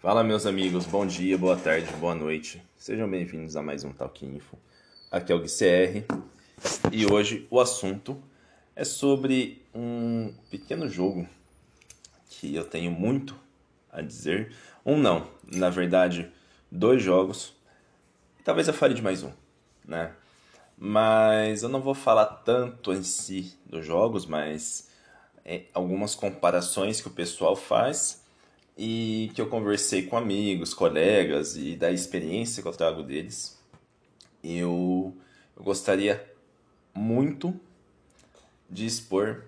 Fala 0.00 0.22
meus 0.22 0.46
amigos, 0.46 0.86
bom 0.86 1.04
dia, 1.04 1.36
boa 1.36 1.56
tarde, 1.56 1.92
boa 1.94 2.14
noite. 2.14 2.62
Sejam 2.76 3.10
bem-vindos 3.10 3.56
a 3.56 3.62
mais 3.62 3.82
um 3.82 3.92
Talk 3.92 4.24
Info. 4.24 4.56
Aqui 5.10 5.32
é 5.32 5.34
o 5.34 5.42
GCR 5.44 6.04
e 6.92 7.04
hoje 7.04 7.48
o 7.50 7.58
assunto 7.58 8.16
é 8.76 8.84
sobre 8.84 9.60
um 9.74 10.32
pequeno 10.48 10.88
jogo 10.88 11.28
que 12.30 12.54
eu 12.54 12.64
tenho 12.64 12.92
muito 12.92 13.34
a 13.90 14.00
dizer. 14.00 14.54
Um 14.86 14.96
não, 14.96 15.26
na 15.44 15.68
verdade, 15.68 16.30
dois 16.70 17.02
jogos. 17.02 17.52
Talvez 18.44 18.68
eu 18.68 18.74
fale 18.74 18.94
de 18.94 19.02
mais 19.02 19.24
um, 19.24 19.32
né? 19.84 20.12
Mas 20.78 21.64
eu 21.64 21.68
não 21.68 21.80
vou 21.80 21.92
falar 21.92 22.26
tanto 22.26 22.92
em 22.92 23.02
si 23.02 23.58
dos 23.66 23.84
jogos, 23.84 24.26
mas 24.26 24.92
é, 25.44 25.64
algumas 25.74 26.14
comparações 26.14 27.00
que 27.00 27.08
o 27.08 27.10
pessoal 27.10 27.56
faz 27.56 28.27
e 28.78 29.32
que 29.34 29.40
eu 29.40 29.48
conversei 29.48 30.06
com 30.06 30.16
amigos, 30.16 30.72
colegas 30.72 31.56
e 31.56 31.74
da 31.74 31.90
experiência 31.90 32.62
que 32.62 32.68
eu 32.68 32.72
trago 32.72 33.02
deles. 33.02 33.58
Eu, 34.42 35.12
eu 35.56 35.64
gostaria 35.64 36.32
muito 36.94 37.58
de 38.70 38.86
expor 38.86 39.44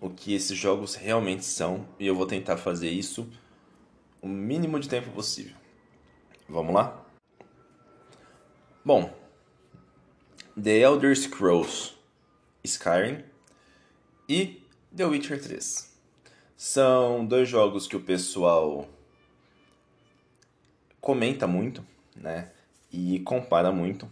o 0.00 0.08
que 0.08 0.32
esses 0.32 0.56
jogos 0.56 0.94
realmente 0.94 1.44
são 1.44 1.86
e 1.98 2.06
eu 2.06 2.14
vou 2.14 2.24
tentar 2.26 2.56
fazer 2.56 2.88
isso 2.88 3.30
o 4.22 4.26
mínimo 4.26 4.80
de 4.80 4.88
tempo 4.88 5.10
possível. 5.10 5.54
Vamos 6.48 6.74
lá? 6.74 7.04
Bom, 8.82 9.14
The 10.60 10.78
Elder 10.78 11.14
Scrolls 11.14 11.92
Skyrim 12.64 13.22
e 14.26 14.62
The 14.96 15.04
Witcher 15.04 15.42
3. 15.42 15.89
São 16.62 17.24
dois 17.24 17.48
jogos 17.48 17.86
que 17.86 17.96
o 17.96 18.02
pessoal 18.02 18.86
comenta 21.00 21.46
muito, 21.46 21.82
né? 22.14 22.52
E 22.92 23.18
compara 23.20 23.72
muito. 23.72 24.06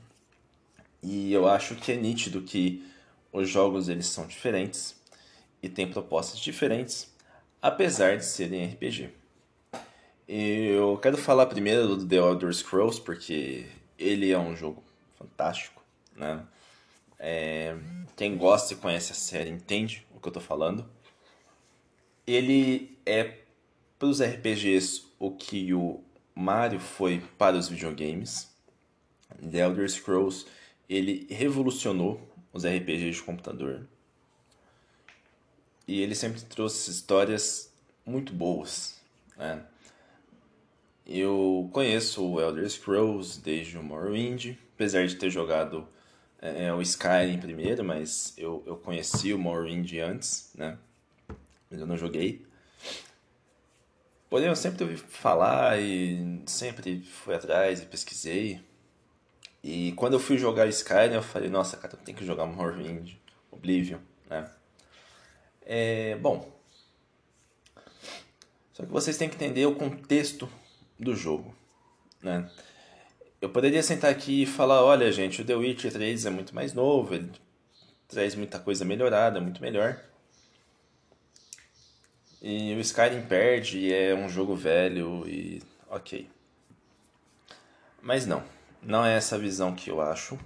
E 1.03 1.31
eu 1.31 1.47
acho 1.47 1.77
que 1.77 1.93
é 1.93 1.97
nítido 1.97 2.41
que 2.41 2.91
os 3.31 3.51
jogos 3.51 3.91
eles 3.91 4.07
são 4.07 4.27
diferentes 4.27 4.99
e 5.63 5.69
têm 5.69 5.91
propostas 5.91 6.41
diferentes, 6.41 7.15
apesar 7.61 8.17
de 8.17 8.25
serem 8.25 8.65
RPG. 8.65 9.11
Eu 10.27 10.97
quero 11.03 11.19
falar 11.19 11.45
primeiro 11.49 11.99
do 11.99 12.09
The 12.09 12.17
Elder 12.17 12.55
Scrolls 12.55 12.99
porque 12.99 13.67
ele 13.99 14.33
é 14.33 14.39
um 14.39 14.57
jogo 14.57 14.83
fantástico, 15.19 15.85
né? 16.17 16.47
É, 17.19 17.77
quem 18.17 18.39
gosta 18.39 18.73
e 18.73 18.77
conhece 18.77 19.13
a 19.13 19.15
série 19.15 19.51
entende 19.51 20.07
o 20.15 20.19
que 20.19 20.29
eu 20.29 20.31
estou 20.31 20.43
falando 20.43 20.89
ele 22.29 22.99
é 23.07 23.39
para 23.99 24.09
os 24.09 24.21
RPGs 24.21 25.03
o 25.19 25.31
que 25.31 25.73
o 25.73 26.05
Mario 26.35 26.79
foi 26.79 27.23
para 27.39 27.57
os 27.57 27.69
videogames. 27.69 28.55
The 29.51 29.61
Elder 29.61 29.89
Scrolls 29.89 30.47
ele 30.89 31.27
revolucionou 31.31 32.21
os 32.53 32.67
RPGs 32.67 33.13
de 33.13 33.23
computador. 33.23 33.89
E 35.87 36.03
ele 36.03 36.15
sempre 36.15 36.43
trouxe 36.43 36.91
histórias 36.91 37.73
muito 38.05 38.35
boas. 38.35 39.01
Né? 39.35 39.65
Eu 41.07 41.71
conheço 41.73 42.23
o 42.23 42.41
Elder 42.41 42.69
Scrolls 42.69 43.41
desde 43.41 43.79
o 43.79 43.83
Morrowind, 43.83 44.55
apesar 44.75 45.07
de 45.07 45.17
ter 45.17 45.31
jogado 45.31 45.89
é, 46.43 46.71
o 46.75 46.83
Skyrim 46.83 47.39
primeiro, 47.39 47.83
mas 47.83 48.35
eu, 48.37 48.63
eu 48.67 48.77
conheci 48.77 49.33
o 49.33 49.39
Morrowind 49.39 49.91
antes, 49.95 50.51
né? 50.55 50.79
Mas 51.71 51.81
eu 51.81 51.87
não 51.87 51.97
joguei. 51.97 52.47
Porém, 54.31 54.49
eu 54.49 54.57
sempre 54.57 54.85
ouvi 54.85 54.97
falar 54.97 55.81
e 55.81 56.43
sempre 56.47 57.01
fui 57.03 57.35
atrás 57.35 57.83
e 57.83 57.87
pesquisei. 57.87 58.61
E 59.63 59.93
quando 59.93 60.15
eu 60.15 60.21
fui 60.21 60.39
jogar 60.39 60.67
Skyrim, 60.69 61.15
eu 61.15 61.23
falei, 61.23 61.49
nossa, 61.49 61.77
cara, 61.77 61.95
eu 61.95 61.99
tenho 61.99 62.17
que 62.17 62.25
jogar 62.25 62.47
Morrowind, 62.47 63.15
Oblivion, 63.51 63.99
né? 64.29 64.51
É, 65.63 66.17
bom, 66.17 66.51
só 68.79 68.85
que 68.85 68.93
vocês 68.93 69.17
têm 69.17 69.29
que 69.29 69.35
entender 69.35 69.67
o 69.67 69.75
contexto 69.75 70.49
do 70.97 71.17
jogo, 71.17 71.53
né? 72.23 72.49
Eu 73.41 73.51
poderia 73.51 73.83
sentar 73.83 74.09
aqui 74.09 74.43
e 74.43 74.47
falar, 74.47 74.85
olha, 74.85 75.11
gente, 75.11 75.43
o 75.43 75.45
The 75.45 75.55
Witcher 75.57 75.93
3 75.93 76.27
é 76.27 76.31
muito 76.31 76.55
mais 76.55 76.73
novo, 76.73 77.13
ele 77.13 77.33
traz 78.07 78.37
muita 78.37 78.61
coisa 78.61 78.85
melhorada, 78.85 79.41
muito 79.41 79.61
melhor. 79.61 80.01
E 82.41 82.73
o 82.75 82.81
Skyrim 82.81 83.23
perde 83.23 83.79
e 83.79 83.93
é 83.93 84.15
um 84.15 84.29
jogo 84.29 84.55
velho 84.55 85.29
e 85.29 85.61
ok. 85.91 86.29
Mas 88.01 88.27
não, 88.27 88.45
não 88.81 89.05
é 89.05 89.17
essa 89.17 89.37
visão 89.37 89.75
que 89.75 89.91
eu 89.91 90.01
acho. 90.01 90.39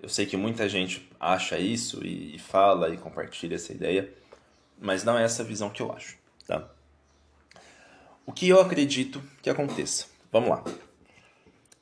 Eu 0.00 0.08
sei 0.08 0.24
que 0.24 0.36
muita 0.36 0.68
gente 0.68 1.06
acha 1.20 1.58
isso 1.58 2.04
e, 2.04 2.38
fala 2.38 2.88
e 2.88 2.96
compartilha 2.96 3.54
essa 3.56 3.72
ideia, 3.72 4.10
mas 4.80 5.04
não 5.04 5.18
é 5.18 5.24
essa 5.24 5.44
visão 5.44 5.68
que 5.68 5.82
eu 5.82 5.92
acho, 5.92 6.16
tá? 6.46 6.70
O 8.24 8.32
que 8.32 8.48
eu 8.48 8.60
acredito 8.60 9.22
que 9.42 9.50
aconteça? 9.50 10.06
Vamos 10.32 10.50
lá. 10.50 10.64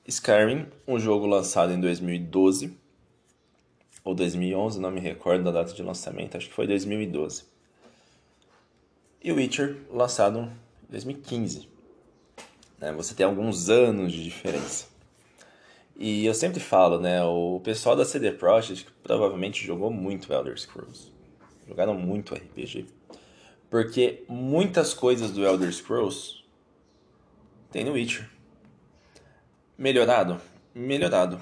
Skyrim, 0.06 0.66
um 0.86 0.98
jogo 0.98 1.26
lançado 1.26 1.72
em 1.72 1.80
2012 1.80 2.76
ou 4.02 4.14
2011, 4.14 4.80
não 4.80 4.90
me 4.90 5.00
recordo 5.00 5.44
da 5.44 5.50
data 5.50 5.72
de 5.72 5.82
lançamento, 5.82 6.36
acho 6.36 6.48
que 6.48 6.54
foi 6.54 6.66
2012 6.66 7.53
e 9.24 9.32
Witcher, 9.32 9.78
lançado 9.90 10.40
em 10.86 10.90
2015. 10.90 11.66
Né? 12.78 12.92
Você 12.92 13.14
tem 13.14 13.24
alguns 13.24 13.70
anos 13.70 14.12
de 14.12 14.22
diferença. 14.22 14.86
E 15.96 16.26
eu 16.26 16.34
sempre 16.34 16.60
falo, 16.60 17.00
né? 17.00 17.24
O 17.24 17.58
pessoal 17.64 17.96
da 17.96 18.04
CD 18.04 18.32
Projekt 18.32 18.86
provavelmente 19.02 19.64
jogou 19.64 19.90
muito 19.90 20.30
Elder 20.30 20.60
Scrolls. 20.60 21.10
Jogaram 21.66 21.94
muito 21.94 22.34
RPG. 22.34 22.86
Porque 23.70 24.24
muitas 24.28 24.92
coisas 24.92 25.30
do 25.30 25.42
Elder 25.42 25.72
Scrolls 25.72 26.44
tem 27.72 27.82
no 27.82 27.92
Witcher. 27.92 28.28
Melhorado? 29.78 30.38
Melhorado. 30.74 31.40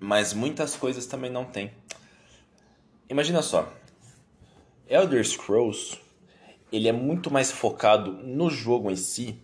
Mas 0.00 0.32
muitas 0.32 0.74
coisas 0.76 1.04
também 1.04 1.30
não 1.30 1.44
tem. 1.44 1.72
Imagina 3.10 3.42
só. 3.42 3.70
Elder 4.88 5.26
Scrolls 5.26 5.98
ele 6.72 6.88
é 6.88 6.92
muito 6.92 7.30
mais 7.30 7.50
focado 7.50 8.12
no 8.12 8.50
jogo 8.50 8.90
em 8.90 8.96
si 8.96 9.38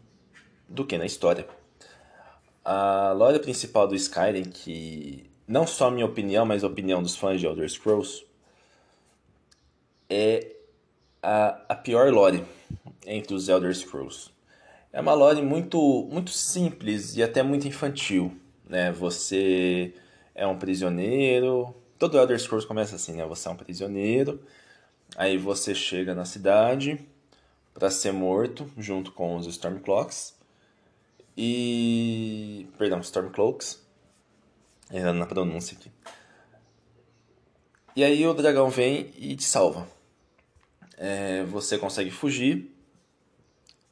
do 0.69 0.85
que 0.85 0.99
na 0.99 1.07
história. 1.07 1.47
A 2.65 3.13
lore 3.13 3.39
principal 3.39 3.87
do 3.87 3.95
Skyrim, 3.95 4.45
que 4.45 5.31
não 5.47 5.67
só 5.67 5.89
a 5.89 5.91
minha 5.91 6.07
opinião, 6.07 6.47
mas 6.47 6.65
a 6.65 6.67
opinião 6.67 7.03
dos 7.03 7.17
fãs 7.17 7.41
de 7.41 7.47
Elder 7.47 7.69
Scrolls, 7.69 8.25
é 10.09 10.55
a, 11.23 11.61
a 11.69 11.75
pior 11.75 12.13
lore 12.13 12.45
entre 13.07 13.35
os 13.35 13.49
Elder 13.49 13.75
Scrolls. 13.75 14.31
É 14.93 15.01
uma 15.01 15.15
lore 15.15 15.43
muito, 15.43 16.09
muito 16.11 16.31
simples 16.31 17.17
e 17.17 17.23
até 17.23 17.43
muito 17.43 17.67
infantil. 17.67 18.35
Né? 18.69 18.93
Você 18.93 19.93
é 20.35 20.47
um 20.47 20.59
prisioneiro. 20.59 21.75
Todo 21.99 22.19
Elder 22.19 22.39
Scrolls 22.39 22.67
começa 22.67 22.97
assim, 22.97 23.15
né? 23.15 23.27
Você 23.27 23.49
é 23.49 23.51
um 23.51 23.57
prisioneiro. 23.57 24.41
Aí 25.17 25.37
você 25.37 25.75
chega 25.75 26.15
na 26.15 26.25
cidade 26.25 26.99
para 27.75 27.91
ser 27.91 28.13
morto 28.13 28.71
junto 28.79 29.11
com 29.11 29.37
os 29.37 29.47
Stormclocks. 29.49 30.39
E. 31.37 32.69
Perdão, 32.79 33.01
Stormcloaks. 33.01 33.85
Errando 34.93 35.19
na 35.19 35.27
pronúncia 35.27 35.77
aqui. 35.77 35.91
E 37.97 38.05
aí 38.05 38.25
o 38.27 38.33
dragão 38.33 38.71
vem 38.71 39.13
e 39.17 39.35
te 39.35 39.45
salva. 39.45 39.89
É, 40.97 41.43
você 41.45 41.77
consegue 41.77 42.11
fugir. 42.11 42.71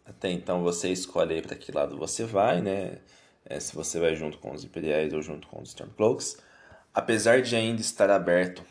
Até 0.06 0.30
então 0.30 0.62
você 0.62 0.90
escolhe 0.90 1.42
para 1.42 1.56
que 1.56 1.72
lado 1.72 1.96
você 1.96 2.24
vai, 2.24 2.60
né? 2.60 2.98
É, 3.44 3.58
se 3.58 3.74
você 3.74 3.98
vai 3.98 4.14
junto 4.14 4.38
com 4.38 4.52
os 4.52 4.64
Imperiais 4.64 5.12
ou 5.12 5.20
junto 5.20 5.48
com 5.48 5.60
os 5.60 5.70
Stormcloaks. 5.70 6.38
Apesar 6.94 7.42
de 7.42 7.56
ainda 7.56 7.80
estar 7.80 8.10
aberto 8.10 8.62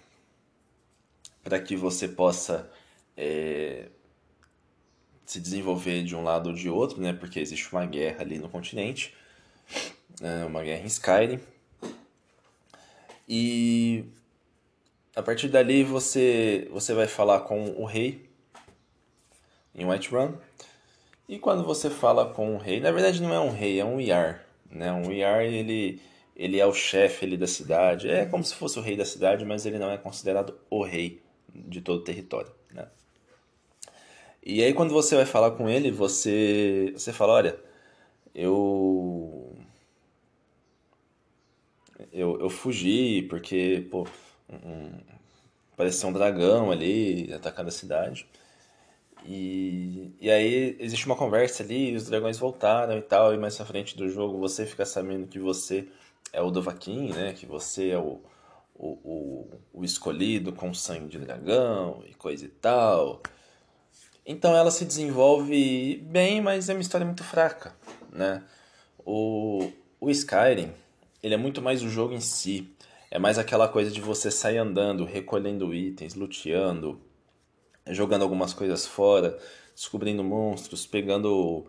para 1.43 1.59
que 1.59 1.75
você 1.75 2.07
possa 2.07 2.69
é, 3.17 3.89
se 5.31 5.39
desenvolver 5.39 6.03
de 6.03 6.13
um 6.13 6.23
lado 6.25 6.47
ou 6.47 6.53
de 6.53 6.69
outro, 6.69 6.99
né? 7.01 7.13
Porque 7.13 7.39
existe 7.39 7.71
uma 7.71 7.85
guerra 7.85 8.19
ali 8.19 8.37
no 8.37 8.49
continente, 8.49 9.13
né, 10.19 10.43
uma 10.43 10.61
guerra 10.61 10.83
em 10.83 10.87
Skyrim. 10.87 11.39
E 13.29 14.03
a 15.15 15.23
partir 15.23 15.47
dali 15.47 15.85
você 15.85 16.67
você 16.69 16.93
vai 16.93 17.07
falar 17.07 17.39
com 17.41 17.63
o 17.77 17.85
rei 17.85 18.29
em 19.73 19.85
Whiterun. 19.85 20.33
E 21.29 21.39
quando 21.39 21.63
você 21.63 21.89
fala 21.89 22.33
com 22.33 22.55
o 22.55 22.57
rei, 22.57 22.81
na 22.81 22.91
verdade 22.91 23.21
não 23.21 23.33
é 23.33 23.39
um 23.39 23.51
rei, 23.51 23.79
é 23.79 23.85
um 23.85 24.01
Iar, 24.01 24.45
né? 24.69 24.91
Um 24.91 25.13
Iar 25.13 25.43
ele 25.43 26.01
ele 26.35 26.59
é 26.59 26.65
o 26.65 26.73
chefe 26.73 27.23
ali 27.23 27.37
da 27.37 27.47
cidade, 27.47 28.09
é 28.09 28.25
como 28.25 28.43
se 28.43 28.53
fosse 28.53 28.77
o 28.77 28.81
rei 28.81 28.97
da 28.97 29.05
cidade, 29.05 29.45
mas 29.45 29.65
ele 29.65 29.79
não 29.79 29.89
é 29.89 29.97
considerado 29.97 30.59
o 30.69 30.83
rei 30.83 31.21
de 31.55 31.79
todo 31.79 31.99
o 32.01 32.03
território, 32.03 32.51
né? 32.73 32.85
E 34.43 34.63
aí 34.63 34.73
quando 34.73 34.93
você 34.93 35.15
vai 35.15 35.25
falar 35.25 35.51
com 35.51 35.69
ele, 35.69 35.91
você, 35.91 36.91
você 36.95 37.13
fala, 37.13 37.33
olha, 37.33 37.59
eu 38.33 39.55
eu, 42.11 42.39
eu 42.39 42.49
fugi 42.49 43.23
porque, 43.23 43.87
pô, 43.91 44.07
um, 44.51 46.07
um 46.07 46.13
dragão 46.13 46.71
ali 46.71 47.31
atacando 47.33 47.69
a 47.69 47.71
cidade. 47.71 48.27
E, 49.25 50.11
e 50.19 50.31
aí 50.31 50.75
existe 50.79 51.05
uma 51.05 51.15
conversa 51.15 51.63
ali, 51.63 51.95
os 51.95 52.05
dragões 52.05 52.37
voltaram 52.39 52.97
e 52.97 53.01
tal, 53.01 53.33
e 53.33 53.37
mais 53.37 53.55
pra 53.55 53.65
frente 53.65 53.95
do 53.95 54.09
jogo 54.09 54.39
você 54.39 54.65
fica 54.65 54.85
sabendo 54.85 55.27
que 55.27 55.39
você 55.39 55.87
é 56.33 56.41
o 56.41 56.49
Dovahkiin, 56.51 57.09
né? 57.13 57.33
Que 57.33 57.45
você 57.45 57.89
é 57.89 57.97
o, 57.99 58.19
o, 58.75 58.87
o, 59.03 59.59
o 59.73 59.83
escolhido 59.83 60.51
com 60.53 60.73
sangue 60.73 61.07
de 61.07 61.19
dragão 61.19 62.03
e 62.07 62.13
coisa 62.15 62.45
e 62.45 62.49
tal. 62.49 63.21
Então 64.25 64.55
ela 64.55 64.71
se 64.71 64.85
desenvolve 64.85 65.97
bem, 66.05 66.41
mas 66.41 66.69
é 66.69 66.73
uma 66.73 66.81
história 66.81 67.05
muito 67.05 67.23
fraca, 67.23 67.75
né? 68.11 68.43
O, 69.03 69.71
o 69.99 70.09
Skyrim, 70.09 70.71
ele 71.23 71.33
é 71.33 71.37
muito 71.37 71.61
mais 71.61 71.81
o 71.81 71.89
jogo 71.89 72.13
em 72.13 72.21
si. 72.21 72.71
É 73.09 73.19
mais 73.19 73.37
aquela 73.37 73.67
coisa 73.67 73.91
de 73.91 73.99
você 73.99 74.31
sair 74.31 74.57
andando, 74.57 75.03
recolhendo 75.03 75.73
itens, 75.73 76.15
luteando, 76.15 77.01
jogando 77.89 78.21
algumas 78.21 78.53
coisas 78.53 78.87
fora, 78.87 79.37
descobrindo 79.75 80.23
monstros, 80.23 80.85
pegando 80.85 81.65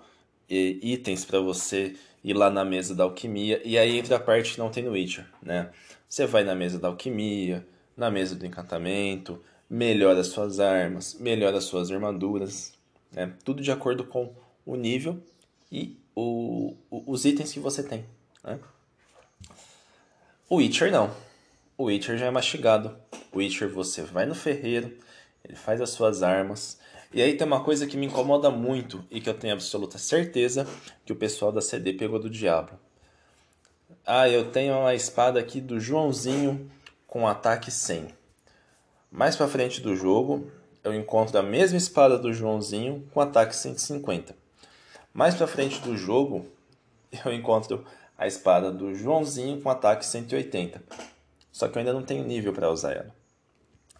itens 0.48 1.24
para 1.24 1.40
você 1.40 1.96
ir 2.22 2.34
lá 2.34 2.50
na 2.50 2.64
mesa 2.64 2.94
da 2.94 3.04
alquimia. 3.04 3.60
E 3.64 3.78
aí 3.78 3.98
entra 3.98 4.16
a 4.16 4.20
parte 4.20 4.52
que 4.52 4.58
não 4.58 4.70
tem 4.70 4.84
no 4.84 4.92
Witcher, 4.92 5.26
né? 5.42 5.70
Você 6.08 6.26
vai 6.26 6.44
na 6.44 6.54
mesa 6.54 6.78
da 6.78 6.88
alquimia, 6.88 7.66
na 7.96 8.10
mesa 8.10 8.36
do 8.36 8.46
encantamento, 8.46 9.42
melhora 9.72 10.20
as 10.20 10.26
suas 10.26 10.60
armas, 10.60 11.16
melhora 11.18 11.56
as 11.56 11.64
suas 11.64 11.90
armaduras, 11.90 12.74
né? 13.10 13.32
Tudo 13.42 13.62
de 13.62 13.72
acordo 13.72 14.04
com 14.04 14.30
o 14.66 14.76
nível 14.76 15.18
e 15.70 15.96
o, 16.14 16.74
o, 16.90 17.10
os 17.10 17.24
itens 17.24 17.54
que 17.54 17.58
você 17.58 17.82
tem, 17.82 18.04
né? 18.44 18.60
O 20.46 20.56
Witcher 20.56 20.92
não. 20.92 21.10
O 21.78 21.84
Witcher 21.84 22.18
já 22.18 22.26
é 22.26 22.30
mastigado. 22.30 22.94
O 23.32 23.38
Witcher 23.38 23.70
você 23.70 24.02
vai 24.02 24.26
no 24.26 24.34
ferreiro, 24.34 24.94
ele 25.42 25.56
faz 25.56 25.80
as 25.80 25.88
suas 25.88 26.22
armas. 26.22 26.78
E 27.10 27.22
aí 27.22 27.34
tem 27.34 27.46
uma 27.46 27.64
coisa 27.64 27.86
que 27.86 27.96
me 27.96 28.04
incomoda 28.04 28.50
muito 28.50 29.02
e 29.10 29.22
que 29.22 29.30
eu 29.30 29.34
tenho 29.34 29.54
absoluta 29.54 29.96
certeza 29.96 30.66
que 31.06 31.14
o 31.14 31.16
pessoal 31.16 31.50
da 31.50 31.62
CD 31.62 31.94
pegou 31.94 32.18
do 32.18 32.28
diabo. 32.28 32.72
Ah, 34.04 34.28
eu 34.28 34.50
tenho 34.50 34.74
uma 34.74 34.94
espada 34.94 35.40
aqui 35.40 35.62
do 35.62 35.80
Joãozinho 35.80 36.70
com 37.06 37.26
ataque 37.26 37.70
100. 37.70 38.21
Mais 39.12 39.36
para 39.36 39.46
frente 39.46 39.82
do 39.82 39.94
jogo, 39.94 40.50
eu 40.82 40.94
encontro 40.94 41.38
a 41.38 41.42
mesma 41.42 41.76
espada 41.76 42.18
do 42.18 42.32
Joãozinho 42.32 43.06
com 43.12 43.20
ataque 43.20 43.54
150. 43.54 44.34
Mais 45.12 45.34
para 45.34 45.46
frente 45.46 45.82
do 45.82 45.94
jogo, 45.98 46.46
eu 47.22 47.30
encontro 47.30 47.84
a 48.16 48.26
espada 48.26 48.72
do 48.72 48.94
Joãozinho 48.94 49.60
com 49.60 49.68
ataque 49.68 50.06
180. 50.06 50.82
Só 51.52 51.68
que 51.68 51.76
eu 51.76 51.80
ainda 51.80 51.92
não 51.92 52.02
tenho 52.02 52.24
nível 52.24 52.54
para 52.54 52.70
usar 52.70 52.92
ela. 52.92 53.14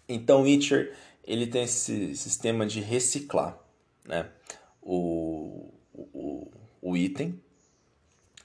Então 0.09 0.41
Witcher 0.41 0.97
ele 1.23 1.45
tem 1.45 1.63
esse 1.63 2.15
sistema 2.15 2.65
de 2.65 2.81
reciclar 2.81 3.55
né? 4.05 4.27
o, 4.81 5.71
o, 5.93 6.51
o 6.81 6.97
item 6.97 7.39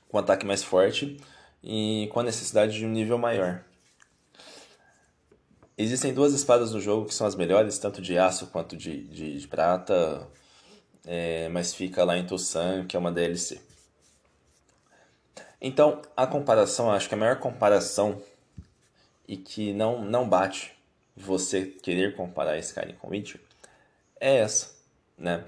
com 0.06 0.19
ataque 0.19 0.44
mais 0.44 0.62
forte 0.62 1.17
e 1.65 2.11
com 2.12 2.20
a 2.20 2.25
necessidade 2.25 2.79
de 2.79 2.85
um 2.85 2.91
nível 2.91 3.17
maior. 3.17 3.65
Existem 5.80 6.12
duas 6.12 6.32
espadas 6.34 6.72
no 6.72 6.80
jogo 6.80 7.06
que 7.06 7.14
são 7.14 7.25
as 7.25 7.36
melhores, 7.36 7.78
tanto 7.78 8.02
de 8.02 8.19
aço 8.19 8.48
quanto 8.48 8.76
de, 8.76 9.04
de, 9.04 9.38
de 9.38 9.46
prata, 9.46 10.26
é, 11.06 11.48
mas 11.50 11.72
fica 11.72 12.02
lá 12.02 12.19
em 12.19 12.26
Toussaint, 12.26 12.84
que 12.88 12.96
é 12.96 12.98
uma 12.98 13.12
DLC. 13.12 13.60
Então, 15.60 16.02
a 16.16 16.26
comparação, 16.26 16.90
acho 16.90 17.08
que 17.08 17.14
a 17.14 17.19
maior 17.19 17.38
comparação 17.38 18.20
e 19.28 19.36
que 19.36 19.72
não, 19.72 20.04
não 20.04 20.28
bate 20.28 20.72
você 21.16 21.66
querer 21.66 22.16
comparar 22.16 22.58
Skyrim 22.58 22.94
com 22.94 23.10
Witcher 23.10 23.40
é 24.20 24.38
essa, 24.38 24.74
né? 25.16 25.44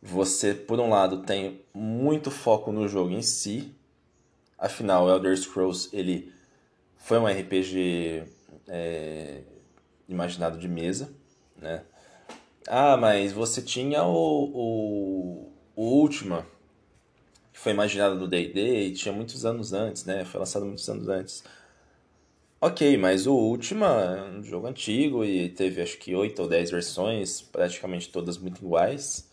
Você, 0.00 0.54
por 0.54 0.80
um 0.80 0.88
lado, 0.88 1.24
tem 1.24 1.60
muito 1.74 2.30
foco 2.30 2.72
no 2.72 2.88
jogo 2.88 3.10
em 3.10 3.22
si, 3.22 3.74
afinal, 4.58 5.10
Elder 5.10 5.36
Scrolls 5.36 5.90
ele 5.92 6.32
foi 6.96 7.18
um 7.18 7.26
RPG 7.26 8.24
é, 8.72 9.42
imaginado 10.08 10.58
de 10.58 10.66
mesa, 10.66 11.12
né? 11.58 11.84
Ah, 12.66 12.96
mas 12.96 13.32
você 13.32 13.60
tinha 13.60 14.02
o, 14.04 14.44
o, 14.44 15.52
o 15.76 15.82
Ultima, 16.00 16.46
foi 17.52 17.72
imaginado 17.72 18.14
no 18.16 18.26
D&D 18.26 18.86
e 18.86 18.92
tinha 18.94 19.12
muitos 19.12 19.44
anos 19.44 19.74
antes, 19.74 20.04
né? 20.06 20.24
Foi 20.24 20.40
lançado 20.40 20.64
muitos 20.64 20.88
anos 20.88 21.06
antes. 21.08 21.44
Ok, 22.60 22.96
mas 22.96 23.26
o 23.26 23.34
Ultima 23.34 23.86
é 23.86 24.22
um 24.22 24.42
jogo 24.42 24.66
antigo 24.66 25.24
e 25.24 25.50
teve 25.50 25.82
acho 25.82 25.98
que 25.98 26.14
8 26.14 26.40
ou 26.40 26.48
10 26.48 26.70
versões, 26.70 27.42
praticamente 27.42 28.08
todas 28.08 28.38
muito 28.38 28.64
iguais. 28.64 29.28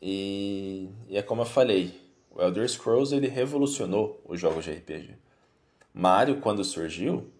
E, 0.00 0.88
e 1.08 1.16
é 1.16 1.22
como 1.22 1.42
eu 1.42 1.46
falei, 1.46 2.00
o 2.30 2.40
Elder 2.40 2.68
Scrolls 2.68 3.14
ele 3.14 3.28
revolucionou 3.28 4.20
os 4.26 4.38
jogos 4.38 4.64
de 4.64 4.72
RPG. 4.72 5.16
Mario, 5.92 6.40
quando 6.40 6.62
surgiu, 6.62 7.30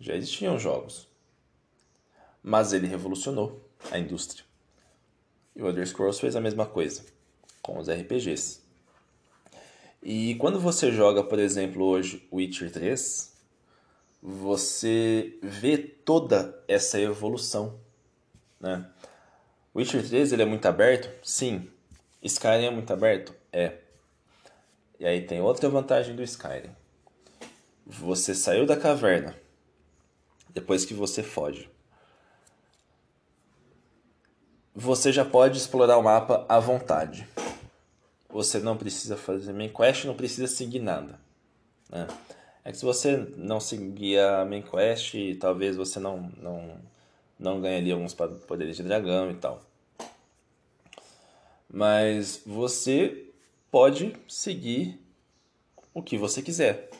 já 0.00 0.14
existiam 0.14 0.58
jogos. 0.58 1.06
Mas 2.42 2.72
ele 2.72 2.86
revolucionou 2.86 3.62
a 3.90 3.98
indústria. 3.98 4.42
E 5.54 5.62
o 5.62 5.68
Elder 5.68 5.86
Scrolls 5.86 6.18
fez 6.20 6.34
a 6.34 6.40
mesma 6.40 6.64
coisa 6.64 7.04
com 7.60 7.78
os 7.78 7.88
RPGs. 7.88 8.60
E 10.02 10.34
quando 10.36 10.58
você 10.58 10.90
joga, 10.90 11.22
por 11.22 11.38
exemplo, 11.38 11.84
hoje 11.84 12.26
Witcher 12.32 12.72
3, 12.72 13.36
você 14.22 15.38
vê 15.42 15.76
toda 15.76 16.58
essa 16.66 16.98
evolução, 16.98 17.78
né? 18.58 18.88
Witcher 19.76 20.06
3 20.06 20.32
ele 20.32 20.42
é 20.42 20.46
muito 20.46 20.66
aberto? 20.66 21.10
Sim. 21.22 21.68
Skyrim 22.22 22.64
é 22.64 22.70
muito 22.70 22.90
aberto? 22.92 23.34
É. 23.52 23.78
E 24.98 25.06
aí 25.06 25.26
tem 25.26 25.40
outra 25.40 25.68
vantagem 25.68 26.16
do 26.16 26.22
Skyrim. 26.22 26.70
Você 27.86 28.34
saiu 28.34 28.64
da 28.64 28.76
caverna 28.76 29.36
depois 30.52 30.84
que 30.84 30.94
você 30.94 31.22
foge. 31.22 31.68
Você 34.74 35.12
já 35.12 35.24
pode 35.24 35.58
explorar 35.58 35.98
o 35.98 36.02
mapa 36.02 36.44
à 36.48 36.58
vontade 36.58 37.26
você 38.32 38.58
não 38.60 38.76
precisa 38.76 39.16
fazer 39.16 39.52
main 39.52 39.68
quest, 39.68 40.04
não 40.04 40.14
precisa 40.14 40.46
seguir 40.46 40.80
nada. 40.80 41.18
Né? 41.90 42.06
É 42.64 42.70
que 42.70 42.78
se 42.78 42.84
você 42.84 43.16
não 43.36 43.58
seguir 43.58 44.18
a 44.20 44.44
main 44.44 44.62
quest, 44.62 45.14
talvez 45.40 45.76
você 45.76 45.98
não, 45.98 46.30
não, 46.36 46.76
não 47.38 47.60
ganharia 47.60 47.94
alguns 47.94 48.14
poderes 48.14 48.76
de 48.76 48.82
dragão 48.82 49.30
e 49.30 49.34
tal. 49.34 49.60
Mas 51.68 52.42
você 52.46 53.26
pode 53.70 54.14
seguir 54.28 55.00
o 55.92 56.02
que 56.02 56.16
você 56.16 56.42
quiser. 56.42 56.90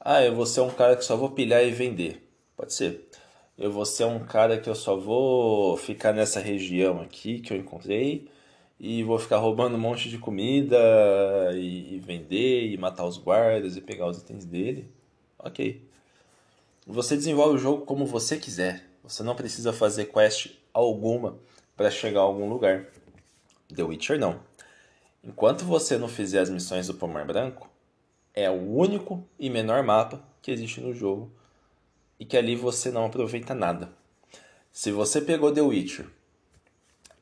Ah, 0.00 0.22
eu 0.22 0.34
vou 0.34 0.46
ser 0.46 0.60
um 0.60 0.70
cara 0.70 0.96
que 0.96 1.04
só 1.04 1.16
vou 1.16 1.30
pilhar 1.30 1.64
e 1.64 1.70
vender. 1.70 2.25
Pode 2.56 2.72
ser. 2.72 3.06
Eu 3.58 3.70
vou 3.70 3.84
ser 3.84 4.04
um 4.04 4.18
cara 4.20 4.58
que 4.58 4.68
eu 4.68 4.74
só 4.74 4.96
vou 4.96 5.76
ficar 5.76 6.12
nessa 6.12 6.40
região 6.40 7.00
aqui 7.00 7.40
que 7.40 7.52
eu 7.52 7.56
encontrei 7.58 8.28
e 8.80 9.02
vou 9.02 9.18
ficar 9.18 9.38
roubando 9.38 9.76
um 9.76 9.80
monte 9.80 10.08
de 10.08 10.18
comida 10.18 10.78
e, 11.54 11.96
e, 11.96 11.98
vender 11.98 12.66
e 12.70 12.76
matar 12.78 13.04
os 13.04 13.18
guardas 13.18 13.76
e 13.76 13.80
pegar 13.80 14.06
os 14.06 14.18
itens 14.18 14.44
dele. 14.46 14.90
Ok. 15.38 15.86
Você 16.86 17.16
desenvolve 17.16 17.56
o 17.56 17.58
jogo 17.58 17.84
como 17.84 18.06
você 18.06 18.38
quiser. 18.38 18.84
Você 19.02 19.22
não 19.22 19.34
precisa 19.34 19.72
fazer 19.72 20.06
quest 20.06 20.52
alguma 20.72 21.38
para 21.76 21.90
chegar 21.90 22.20
a 22.20 22.24
algum 22.24 22.48
lugar. 22.48 22.86
The 23.74 23.82
Witcher 23.82 24.18
não. 24.18 24.40
Enquanto 25.22 25.64
você 25.64 25.98
não 25.98 26.08
fizer 26.08 26.40
as 26.40 26.50
missões 26.50 26.86
do 26.86 26.94
Pomar 26.94 27.26
Branco, 27.26 27.68
é 28.34 28.48
o 28.50 28.76
único 28.76 29.26
e 29.38 29.50
menor 29.50 29.82
mapa 29.82 30.22
que 30.40 30.50
existe 30.50 30.80
no 30.80 30.94
jogo 30.94 31.30
e 32.18 32.24
que 32.24 32.36
ali 32.36 32.56
você 32.56 32.90
não 32.90 33.06
aproveita 33.06 33.54
nada. 33.54 33.90
Se 34.72 34.90
você 34.90 35.20
pegou 35.20 35.52
The 35.52 35.62
Witcher 35.62 36.06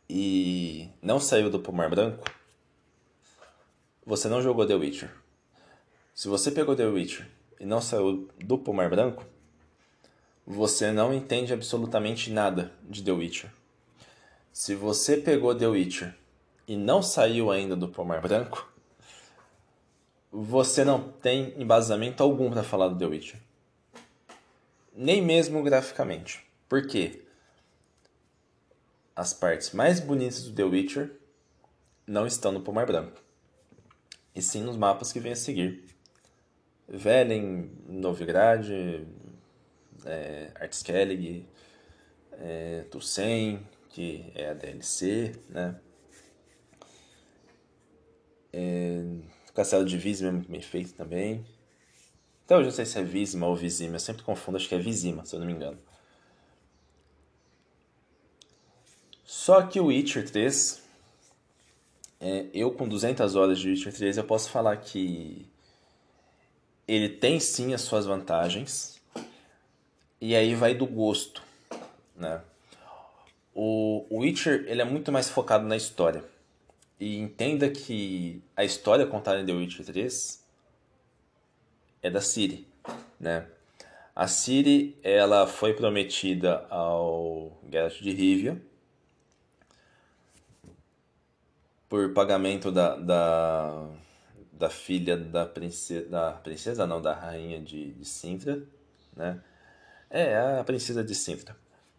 e 0.09 0.89
não 1.01 1.21
saiu 1.21 1.51
do 1.51 1.61
Pomar 1.61 1.89
Branco, 1.89 2.25
você 4.05 4.29
não 4.29 4.43
jogou 4.43 4.67
The 4.67 4.75
Witcher. 4.75 5.11
Se 6.15 6.29
você 6.29 6.51
pegou 6.51 6.77
The 6.77 6.87
Witcher 6.87 7.27
e 7.59 7.65
não 7.65 7.81
saiu 7.81 8.29
do 8.39 8.59
Pomar 8.59 8.91
Branco, 8.91 9.25
você 10.47 10.93
não 10.93 11.15
entende 11.15 11.53
absolutamente 11.53 12.31
nada 12.31 12.73
de 12.83 13.03
The 13.03 13.13
Witcher. 13.13 13.51
Se 14.53 14.75
você 14.75 15.17
pegou 15.17 15.55
The 15.55 15.67
Witcher 15.67 16.15
e 16.69 16.77
não 16.77 17.03
saiu 17.03 17.51
ainda 17.51 17.75
do 17.75 17.89
Pomar 17.89 18.21
Branco, 18.21 18.69
você 20.31 20.85
não 20.85 21.01
tem 21.01 21.55
embasamento 21.57 22.23
algum 22.23 22.51
para 22.51 22.63
falar 22.63 22.89
do 22.89 22.99
The 22.99 23.07
Witcher. 23.07 23.41
Nem 24.95 25.21
mesmo 25.21 25.63
graficamente. 25.63 26.45
Por 26.69 26.87
quê? 26.87 27.25
as 29.17 29.33
partes 29.33 29.73
mais 29.73 30.01
bonitas 30.01 30.43
do 30.43 30.53
The 30.53 30.65
Witcher 30.65 31.13
não 32.07 32.27
estão 32.27 32.51
no 32.51 32.61
Pomar 32.61 32.87
Branco. 32.87 33.23
e 34.35 34.43
sim 34.43 34.63
nos 34.63 34.77
mapas 34.77 35.13
que 35.13 35.21
vêm 35.21 35.33
a 35.33 35.37
seguir. 35.37 35.85
Velen, 36.89 37.71
Novigrad, 37.87 38.69
é, 40.05 40.51
Artskellig, 40.57 41.47
é, 42.33 42.85
que 43.91 44.33
é 44.35 44.51
a 44.51 44.55
DLC, 44.55 45.33
né? 45.49 45.81
É, 48.53 49.05
Castelo 49.55 49.85
de 49.85 49.97
Vizima 49.97 50.31
é 50.31 50.33
muito 50.33 50.51
bem 50.51 50.61
feito 50.61 50.95
também. 50.95 51.47
Então 52.45 52.59
eu 52.59 52.65
não 52.65 52.71
sei 52.71 52.85
se 52.85 52.99
é 52.99 53.03
Vizima 53.03 53.47
ou 53.47 53.57
Vizima, 53.57 53.97
eu 53.97 54.01
sempre 54.01 54.23
confundo, 54.23 54.57
acho 54.57 54.69
que 54.69 54.75
é 54.75 54.79
Vizima, 54.79 55.25
se 55.25 55.35
eu 55.35 55.41
não 55.41 55.47
me 55.47 55.53
engano. 55.53 55.79
Só 59.25 59.63
que 59.63 59.81
o 59.81 59.87
Witcher 59.87 60.31
3, 60.31 60.83
é, 62.21 62.47
eu 62.53 62.71
com 62.73 62.87
200 62.87 63.35
horas 63.35 63.59
de 63.59 63.71
Witcher 63.71 63.95
3, 63.95 64.19
eu 64.19 64.25
posso 64.25 64.51
falar 64.51 64.77
que 64.77 65.49
ele 66.87 67.09
tem 67.09 67.41
sim 67.41 67.73
as 67.73 67.81
suas 67.81 68.05
vantagens, 68.05 69.01
e 70.21 70.37
aí 70.37 70.55
vai 70.55 70.75
do 70.75 70.87
gosto, 70.87 71.43
né? 72.15 72.43
O 73.55 74.07
Witcher, 74.11 74.65
ele 74.67 74.83
é 74.83 74.85
muito 74.85 75.13
mais 75.13 75.31
focado 75.31 75.65
na 75.65 75.77
história. 75.77 76.25
E 76.99 77.19
entenda 77.19 77.71
que 77.71 78.43
a 78.57 78.65
história 78.65 79.07
contada 79.07 79.41
em 79.41 79.47
The 79.47 79.53
Witcher 79.53 79.85
3 79.87 80.44
é 82.05 82.11
da 82.11 82.21
Ciri, 82.21 82.69
né? 83.19 83.47
A 84.15 84.29
Ciri, 84.29 84.97
ela 85.03 85.47
foi 85.47 85.73
prometida 85.73 86.67
ao 86.69 87.59
Geralt 87.69 87.99
de 88.01 88.13
Rivia 88.13 88.63
por 91.89 92.13
pagamento 92.13 92.71
da, 92.71 92.95
da, 92.97 93.89
da 94.53 94.69
filha 94.69 95.17
da 95.17 95.47
princesa, 95.47 96.07
da 96.07 96.33
princesa, 96.33 96.87
não, 96.87 97.01
da 97.01 97.15
rainha 97.15 97.59
de, 97.59 97.93
de 97.95 98.05
Sintra, 98.05 98.63
né? 99.17 99.41
É, 100.11 100.37
a 100.61 100.63
princesa 100.63 101.03
de 101.03 101.15
Sintra. 101.15 101.57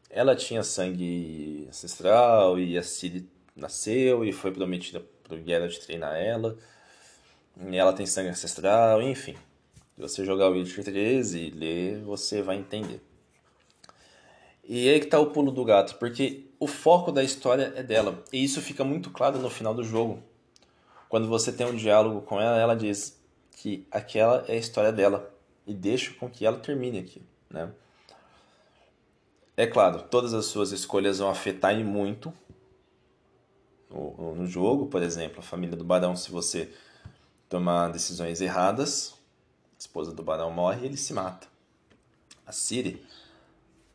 Ela 0.07 0.35
tinha 0.35 0.61
sangue 0.61 1.65
ancestral 1.67 2.59
e 2.59 2.77
a 2.77 2.83
Ciri 2.83 3.27
nasceu 3.55 4.23
e 4.23 4.31
foi 4.31 4.51
prometida 4.51 5.01
pro 5.23 5.43
Geralt 5.43 5.79
treinar 5.79 6.15
ela. 6.15 6.55
E 7.59 7.75
ela 7.75 7.91
tem 7.91 8.05
sangue 8.05 8.29
ancestral, 8.29 9.01
enfim. 9.01 9.35
Se 9.95 10.01
você 10.01 10.25
jogar 10.25 10.49
o 10.49 10.53
Witcher 10.53 10.83
3 10.83 11.35
e 11.35 11.49
ler, 11.51 12.01
você 12.01 12.41
vai 12.41 12.57
entender. 12.57 13.01
E 14.67 14.89
aí 14.89 14.99
que 14.99 15.05
tá 15.05 15.17
o 15.19 15.31
pulo 15.31 15.51
do 15.51 15.63
gato, 15.63 15.97
porque 15.97 16.47
o 16.59 16.67
foco 16.67 17.13
da 17.13 17.23
história 17.23 17.71
é 17.77 17.81
dela. 17.81 18.21
E 18.33 18.43
isso 18.43 18.61
fica 18.61 18.83
muito 18.83 19.09
claro 19.09 19.39
no 19.39 19.49
final 19.49 19.73
do 19.73 19.83
jogo. 19.83 20.21
Quando 21.07 21.27
você 21.27 21.51
tem 21.51 21.65
um 21.65 21.75
diálogo 21.75 22.21
com 22.21 22.41
ela, 22.41 22.59
ela 22.59 22.75
diz 22.75 23.21
que 23.51 23.87
aquela 23.89 24.43
é 24.49 24.53
a 24.53 24.57
história 24.57 24.91
dela. 24.91 25.33
E 25.65 25.73
deixa 25.73 26.13
com 26.13 26.29
que 26.29 26.45
ela 26.45 26.57
termine 26.57 26.99
aqui, 26.99 27.21
né? 27.49 27.71
É 29.55 29.65
claro, 29.65 30.01
todas 30.01 30.33
as 30.33 30.45
suas 30.47 30.73
escolhas 30.73 31.19
vão 31.19 31.29
afetar 31.29 31.79
e 31.79 31.83
muito 31.83 32.33
no, 33.89 34.35
no 34.35 34.45
jogo. 34.45 34.87
Por 34.87 35.01
exemplo, 35.01 35.39
a 35.39 35.41
família 35.41 35.77
do 35.77 35.85
Barão, 35.85 36.15
se 36.17 36.29
você 36.29 36.69
tomar 37.47 37.89
decisões 37.89 38.41
erradas, 38.41 39.14
esposa 39.85 40.11
do 40.11 40.23
barão 40.23 40.51
morre 40.51 40.81
e 40.81 40.85
ele 40.85 40.97
se 40.97 41.13
mata. 41.13 41.47
A 42.45 42.51
Ciri 42.51 43.05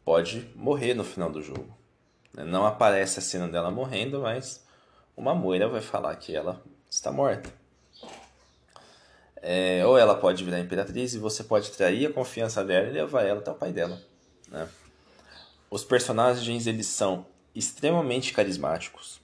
pode 0.04 0.48
morrer 0.54 0.94
no 0.94 1.04
final 1.04 1.30
do 1.30 1.42
jogo. 1.42 1.76
Né? 2.32 2.44
Não 2.44 2.64
aparece 2.64 3.18
a 3.18 3.22
cena 3.22 3.48
dela 3.48 3.70
morrendo, 3.70 4.20
mas 4.20 4.64
uma 5.16 5.34
moira 5.34 5.68
vai 5.68 5.80
falar 5.80 6.14
que 6.16 6.34
ela 6.34 6.62
está 6.88 7.12
morta. 7.12 7.52
É, 9.42 9.84
ou 9.86 9.96
ela 9.96 10.14
pode 10.14 10.44
virar 10.44 10.60
imperatriz 10.60 11.14
e 11.14 11.18
você 11.18 11.42
pode 11.42 11.70
trair 11.70 12.06
a 12.06 12.12
confiança 12.12 12.64
dela 12.64 12.88
e 12.88 12.92
levar 12.92 13.22
ela 13.22 13.40
até 13.40 13.50
o 13.50 13.54
pai 13.54 13.72
dela. 13.72 14.00
Né? 14.48 14.68
Os 15.70 15.84
personagens 15.84 16.66
eles 16.66 16.86
são 16.86 17.26
extremamente 17.54 18.32
carismáticos. 18.32 19.20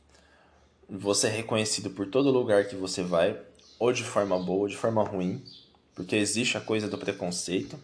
Você 0.89 1.27
é 1.27 1.31
reconhecido 1.31 1.91
por 1.91 2.07
todo 2.07 2.31
lugar 2.31 2.67
que 2.67 2.77
você 2.77 3.03
vai, 3.03 3.39
ou 3.79 3.93
de 3.93 4.05
forma 4.05 4.39
boa 4.39 4.61
ou 4.61 4.69
de 4.69 4.77
forma 4.77 5.03
ruim 5.03 5.45
porque 5.97 6.15
existe 6.15 6.57
a 6.57 6.61
coisa 6.61 6.87
do 6.89 6.99
preconceito 6.99 7.77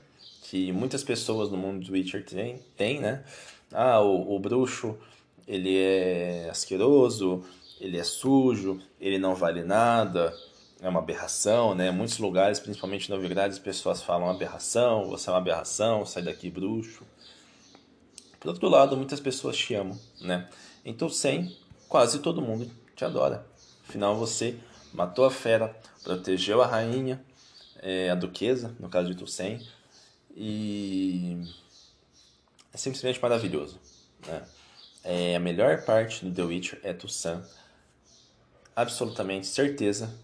que 0.42 0.71
muitas 0.71 1.02
pessoas 1.02 1.50
no 1.50 1.57
mundo 1.57 1.85
do 1.85 1.92
Witcher 1.92 2.25
têm, 2.25 2.61
tem, 2.76 3.00
né? 3.00 3.25
Ah, 3.73 4.00
o, 4.02 4.37
o 4.37 4.38
bruxo, 4.38 4.99
ele 5.49 5.78
é 5.78 6.49
asqueroso, 6.50 7.42
ele 7.81 7.99
é 7.99 8.04
sujo, 8.04 8.78
ele 9.00 9.19
não 9.19 9.35
vale 9.35 9.64
nada, 9.64 10.37
é 10.83 10.88
uma 10.88 11.00
aberração, 11.00 11.75
né? 11.75 11.90
Muitos 11.90 12.19
lugares, 12.19 12.61
principalmente 12.61 13.09
na 13.09 13.16
Novigrad, 13.16 13.50
as 13.50 13.59
pessoas 13.59 14.02
falam 14.02 14.28
aberração, 14.28 15.09
você 15.09 15.31
é 15.31 15.33
uma 15.33 15.38
aberração, 15.38 16.04
sai 16.04 16.23
daqui 16.23 16.50
bruxo. 16.50 17.02
Por 18.38 18.50
outro 18.50 18.69
lado, 18.69 18.95
muitas 18.95 19.21
pessoas 19.21 19.57
te 19.57 19.75
amam, 19.75 19.99
né? 20.21 20.50
Então, 20.85 21.09
sem, 21.09 21.57
quase 21.88 22.19
todo 22.19 22.42
mundo 22.42 22.71
te 22.95 23.07
adora. 23.07 23.47
Afinal, 23.88 24.16
você 24.16 24.57
matou 24.92 25.25
a 25.25 25.31
fera, 25.31 25.75
protegeu 26.02 26.61
a 26.61 26.66
rainha, 26.66 27.25
é, 27.82 28.10
a 28.10 28.14
duquesa, 28.14 28.74
no 28.78 28.88
caso 28.88 29.08
de 29.08 29.16
Tussen, 29.16 29.60
e 30.34 31.36
é 32.72 32.76
simplesmente 32.76 33.20
maravilhoso. 33.20 33.78
Né? 34.26 34.42
É, 35.04 35.36
a 35.36 35.40
melhor 35.40 35.84
parte 35.84 36.24
do 36.24 36.32
The 36.32 36.42
Witcher 36.42 36.80
é 36.82 36.92
Tussan, 36.92 37.44
absolutamente 38.74 39.46
certeza. 39.46 40.14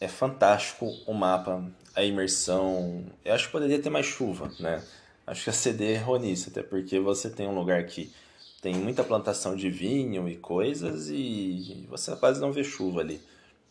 É 0.00 0.08
fantástico 0.08 0.86
o 1.06 1.14
mapa, 1.14 1.64
a 1.94 2.02
imersão. 2.02 3.04
Eu 3.24 3.34
acho 3.34 3.46
que 3.46 3.52
poderia 3.52 3.80
ter 3.80 3.90
mais 3.90 4.06
chuva, 4.06 4.50
né? 4.58 4.82
Acho 5.26 5.44
que 5.44 5.50
a 5.50 5.52
CD 5.52 5.94
errou 5.94 6.18
nisso, 6.18 6.50
até 6.50 6.62
porque 6.62 6.98
você 7.00 7.30
tem 7.30 7.46
um 7.46 7.54
lugar 7.54 7.84
que 7.84 8.12
tem 8.60 8.74
muita 8.74 9.02
plantação 9.02 9.56
de 9.56 9.70
vinho 9.70 10.28
e 10.28 10.36
coisas 10.36 11.08
e 11.08 11.86
você 11.88 12.14
quase 12.16 12.40
não 12.40 12.52
vê 12.52 12.62
chuva 12.62 13.00
ali. 13.00 13.20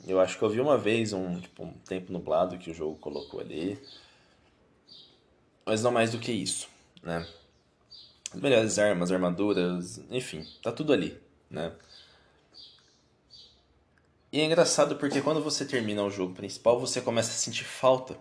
Eu 0.08 0.20
acho 0.20 0.38
que 0.38 0.44
eu 0.44 0.50
vi 0.50 0.62
uma 0.62 0.78
vez 0.78 1.14
um, 1.14 1.40
tipo, 1.40 1.64
um 1.64 1.74
tempo 1.74 2.14
nublado 2.14 2.58
que 2.58 2.70
o 2.70 2.74
jogo 2.74 2.96
colocou 2.98 3.40
ali. 3.40 3.80
Mas 5.66 5.82
não 5.82 5.92
mais 5.92 6.12
do 6.12 6.20
que 6.20 6.32
isso, 6.32 6.68
né? 7.02 7.28
As 8.32 8.40
melhores 8.40 8.78
armas, 8.78 9.12
armaduras, 9.12 10.00
enfim, 10.12 10.46
tá 10.62 10.72
tudo 10.72 10.94
ali, 10.94 11.18
né? 11.50 11.72
E 14.32 14.42
é 14.42 14.46
engraçado 14.46 14.98
porque 14.98 15.22
quando 15.22 15.42
você 15.42 15.66
termina 15.66 16.04
o 16.04 16.12
jogo 16.12 16.34
principal, 16.34 16.80
você 16.80 17.02
começa 17.02 17.32
a 17.32 17.36
sentir 17.36 17.64
falta 17.64 18.18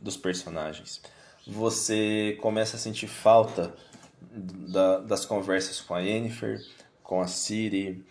dos 0.00 0.16
personagens. 0.16 1.00
Você 1.46 2.36
começa 2.40 2.76
a 2.76 2.80
sentir 2.80 3.06
falta 3.06 3.74
da, 4.20 4.98
das 4.98 5.24
conversas 5.24 5.80
com 5.80 5.94
a 5.94 6.00
Yennefer, 6.00 6.64
com 7.02 7.20
a 7.20 7.26
Ciri, 7.26 8.04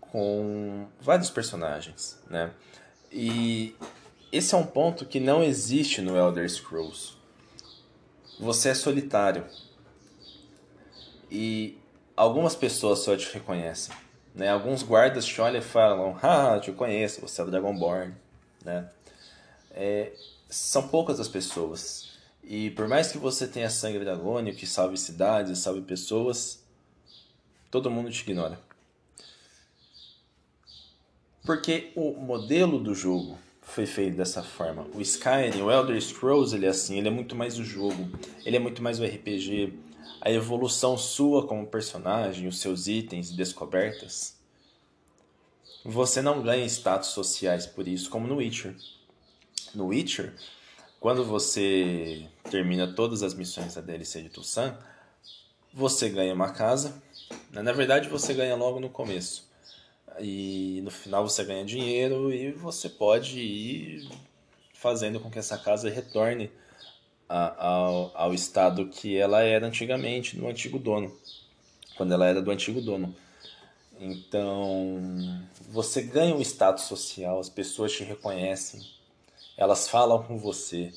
com 0.00 0.86
vários 1.00 1.30
personagens, 1.30 2.20
né? 2.28 2.52
E 3.16 3.76
esse 4.32 4.56
é 4.56 4.58
um 4.58 4.66
ponto 4.66 5.06
que 5.06 5.20
não 5.20 5.40
existe 5.40 6.02
no 6.02 6.16
Elder 6.16 6.50
Scrolls. 6.50 7.12
Você 8.40 8.70
é 8.70 8.74
solitário. 8.74 9.46
E 11.30 11.78
algumas 12.16 12.56
pessoas 12.56 12.98
só 12.98 13.16
te 13.16 13.32
reconhecem. 13.32 13.94
Né? 14.34 14.48
Alguns 14.48 14.82
guardas 14.82 15.24
te 15.24 15.40
olham 15.40 15.60
e 15.60 15.64
falam: 15.64 16.18
Ah, 16.20 16.58
te 16.58 16.72
conheço, 16.72 17.20
você 17.20 17.40
é 17.40 17.44
o 17.44 17.50
Dragonborn. 17.50 18.16
Né? 18.64 18.90
É, 19.70 20.12
são 20.50 20.88
poucas 20.88 21.20
as 21.20 21.28
pessoas. 21.28 22.18
E 22.42 22.70
por 22.70 22.88
mais 22.88 23.12
que 23.12 23.18
você 23.18 23.46
tenha 23.46 23.70
sangue 23.70 24.00
dragônico, 24.00 24.58
que 24.58 24.66
salve 24.66 24.96
cidades, 24.96 25.60
salve 25.60 25.82
pessoas, 25.82 26.64
todo 27.70 27.92
mundo 27.92 28.10
te 28.10 28.22
ignora. 28.22 28.58
Porque 31.44 31.92
o 31.94 32.12
modelo 32.12 32.78
do 32.78 32.94
jogo 32.94 33.38
foi 33.60 33.84
feito 33.84 34.16
dessa 34.16 34.42
forma. 34.42 34.86
O 34.94 35.02
Skyrim, 35.02 35.60
o 35.60 35.70
Elder 35.70 36.00
Scrolls, 36.00 36.56
ele 36.56 36.64
é 36.64 36.70
assim, 36.70 36.96
ele 36.96 37.08
é 37.08 37.10
muito 37.10 37.36
mais 37.36 37.58
o 37.58 37.64
jogo, 37.64 38.10
ele 38.46 38.56
é 38.56 38.58
muito 38.58 38.82
mais 38.82 38.98
o 38.98 39.04
RPG. 39.04 39.74
A 40.22 40.30
evolução 40.30 40.96
sua 40.96 41.46
como 41.46 41.66
personagem, 41.66 42.48
os 42.48 42.60
seus 42.60 42.86
itens 42.86 43.30
e 43.30 43.36
descobertas. 43.36 44.38
Você 45.84 46.22
não 46.22 46.42
ganha 46.42 46.64
status 46.64 47.10
sociais 47.10 47.66
por 47.66 47.86
isso, 47.86 48.08
como 48.08 48.26
no 48.26 48.36
Witcher. 48.36 48.74
No 49.74 49.88
Witcher, 49.88 50.34
quando 50.98 51.26
você 51.26 52.26
termina 52.50 52.90
todas 52.94 53.22
as 53.22 53.34
missões 53.34 53.74
da 53.74 53.82
DLC 53.82 54.22
de 54.22 54.30
Tussan, 54.30 54.78
você 55.74 56.08
ganha 56.08 56.32
uma 56.32 56.52
casa. 56.52 57.02
Na 57.50 57.72
verdade, 57.72 58.08
você 58.08 58.32
ganha 58.32 58.56
logo 58.56 58.80
no 58.80 58.88
começo 58.88 59.52
e 60.20 60.80
no 60.82 60.90
final 60.90 61.28
você 61.28 61.44
ganha 61.44 61.64
dinheiro 61.64 62.32
e 62.32 62.52
você 62.52 62.88
pode 62.88 63.38
ir 63.38 64.08
fazendo 64.72 65.18
com 65.18 65.30
que 65.30 65.38
essa 65.38 65.58
casa 65.58 65.88
retorne 65.88 66.50
a, 67.28 67.66
ao, 67.66 68.12
ao 68.14 68.34
estado 68.34 68.86
que 68.88 69.16
ela 69.16 69.42
era 69.42 69.66
antigamente, 69.66 70.36
no 70.36 70.48
antigo 70.48 70.78
dono, 70.78 71.12
quando 71.96 72.12
ela 72.12 72.26
era 72.26 72.42
do 72.42 72.50
antigo 72.50 72.80
dono. 72.80 73.14
Então, 73.98 75.00
você 75.70 76.02
ganha 76.02 76.34
um 76.34 76.40
status 76.40 76.84
social, 76.84 77.38
as 77.38 77.48
pessoas 77.48 77.92
te 77.92 78.04
reconhecem, 78.04 78.80
elas 79.56 79.88
falam 79.88 80.22
com 80.22 80.38
você. 80.38 80.92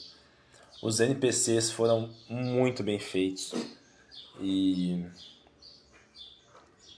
Os 0.82 1.00
NPCs 1.00 1.72
foram 1.72 2.14
muito 2.30 2.84
bem 2.84 3.00
feitos. 3.00 3.54
E 4.40 5.06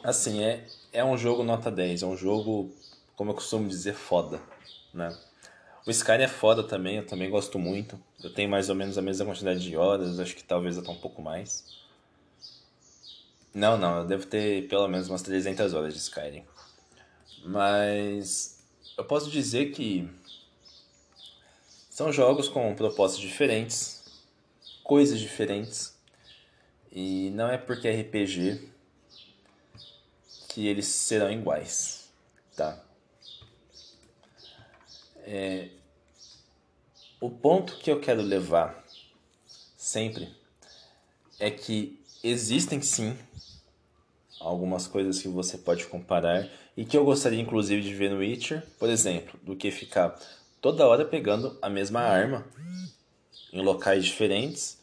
assim, 0.04 0.44
é, 0.44 0.66
é 0.92 1.04
um 1.04 1.18
jogo 1.18 1.44
nota 1.44 1.70
10, 1.70 2.04
é 2.04 2.06
um 2.06 2.18
jogo, 2.18 2.72
como 3.16 3.32
eu 3.32 3.36
costumo 3.36 3.68
dizer, 3.68 3.94
foda, 3.94 4.42
né? 4.94 5.16
O 5.86 5.92
Skyrim 5.92 6.24
é 6.24 6.28
foda 6.28 6.64
também, 6.64 6.98
eu 6.98 7.06
também 7.06 7.30
gosto 7.30 7.58
muito. 7.58 8.00
Eu 8.24 8.32
tenho 8.32 8.50
mais 8.50 8.70
ou 8.70 8.76
menos 8.76 8.98
a 8.98 9.02
mesma 9.02 9.26
quantidade 9.26 9.60
de 9.60 9.76
horas, 9.76 10.20
acho 10.20 10.36
que 10.36 10.44
talvez 10.44 10.78
até 10.78 10.90
um 10.92 10.96
pouco 10.96 11.22
mais. 11.22 11.66
Não, 13.54 13.78
não, 13.78 14.00
eu 14.00 14.06
devo 14.06 14.26
ter 14.28 14.68
pelo 14.68 14.88
menos 14.88 15.10
umas 15.10 15.22
300 15.22 15.74
horas 15.74 15.94
de 15.94 16.00
Skyrim. 16.00 16.44
Mas 17.44 18.64
eu 18.98 19.06
posso 19.06 19.32
dizer 19.32 19.72
que 19.72 20.08
são 21.90 22.12
jogos 22.12 22.48
com 22.48 22.76
propostas 22.76 23.20
diferentes, 23.20 24.04
coisas 24.84 25.20
diferentes. 25.20 25.98
E 26.92 27.30
não 27.32 27.50
é 27.50 27.58
porque 27.58 27.88
é 27.88 28.02
RPG 28.02 28.70
que 30.50 30.68
eles 30.68 30.88
serão 30.88 31.32
iguais, 31.32 32.12
tá? 32.56 32.84
É, 35.20 35.70
o 37.22 37.30
ponto 37.30 37.78
que 37.78 37.92
eu 37.92 38.02
quero 38.02 38.22
levar 38.22 38.84
sempre 39.78 40.28
é 41.40 41.52
que 41.52 42.04
existem 42.24 42.82
sim 42.82 43.16
algumas 44.40 44.88
coisas 44.88 45.22
que 45.22 45.28
você 45.28 45.58
pode 45.58 45.86
comparar 45.86 46.50
e 46.76 46.84
que 46.84 46.98
eu 46.98 47.06
gostaria 47.06 47.40
inclusive 47.40 47.82
de 47.82 47.94
ver 47.94 48.10
no 48.10 48.18
Witcher, 48.18 48.66
por 48.80 48.90
exemplo, 48.90 49.40
do 49.44 49.56
que 49.56 49.70
ficar 49.70 50.20
toda 50.60 50.88
hora 50.88 51.06
pegando 51.06 51.58
a 51.62 51.70
mesma 51.70 52.02
arma 52.02 52.46
em 53.54 53.62
locais 53.62 54.06
diferentes 54.06 54.80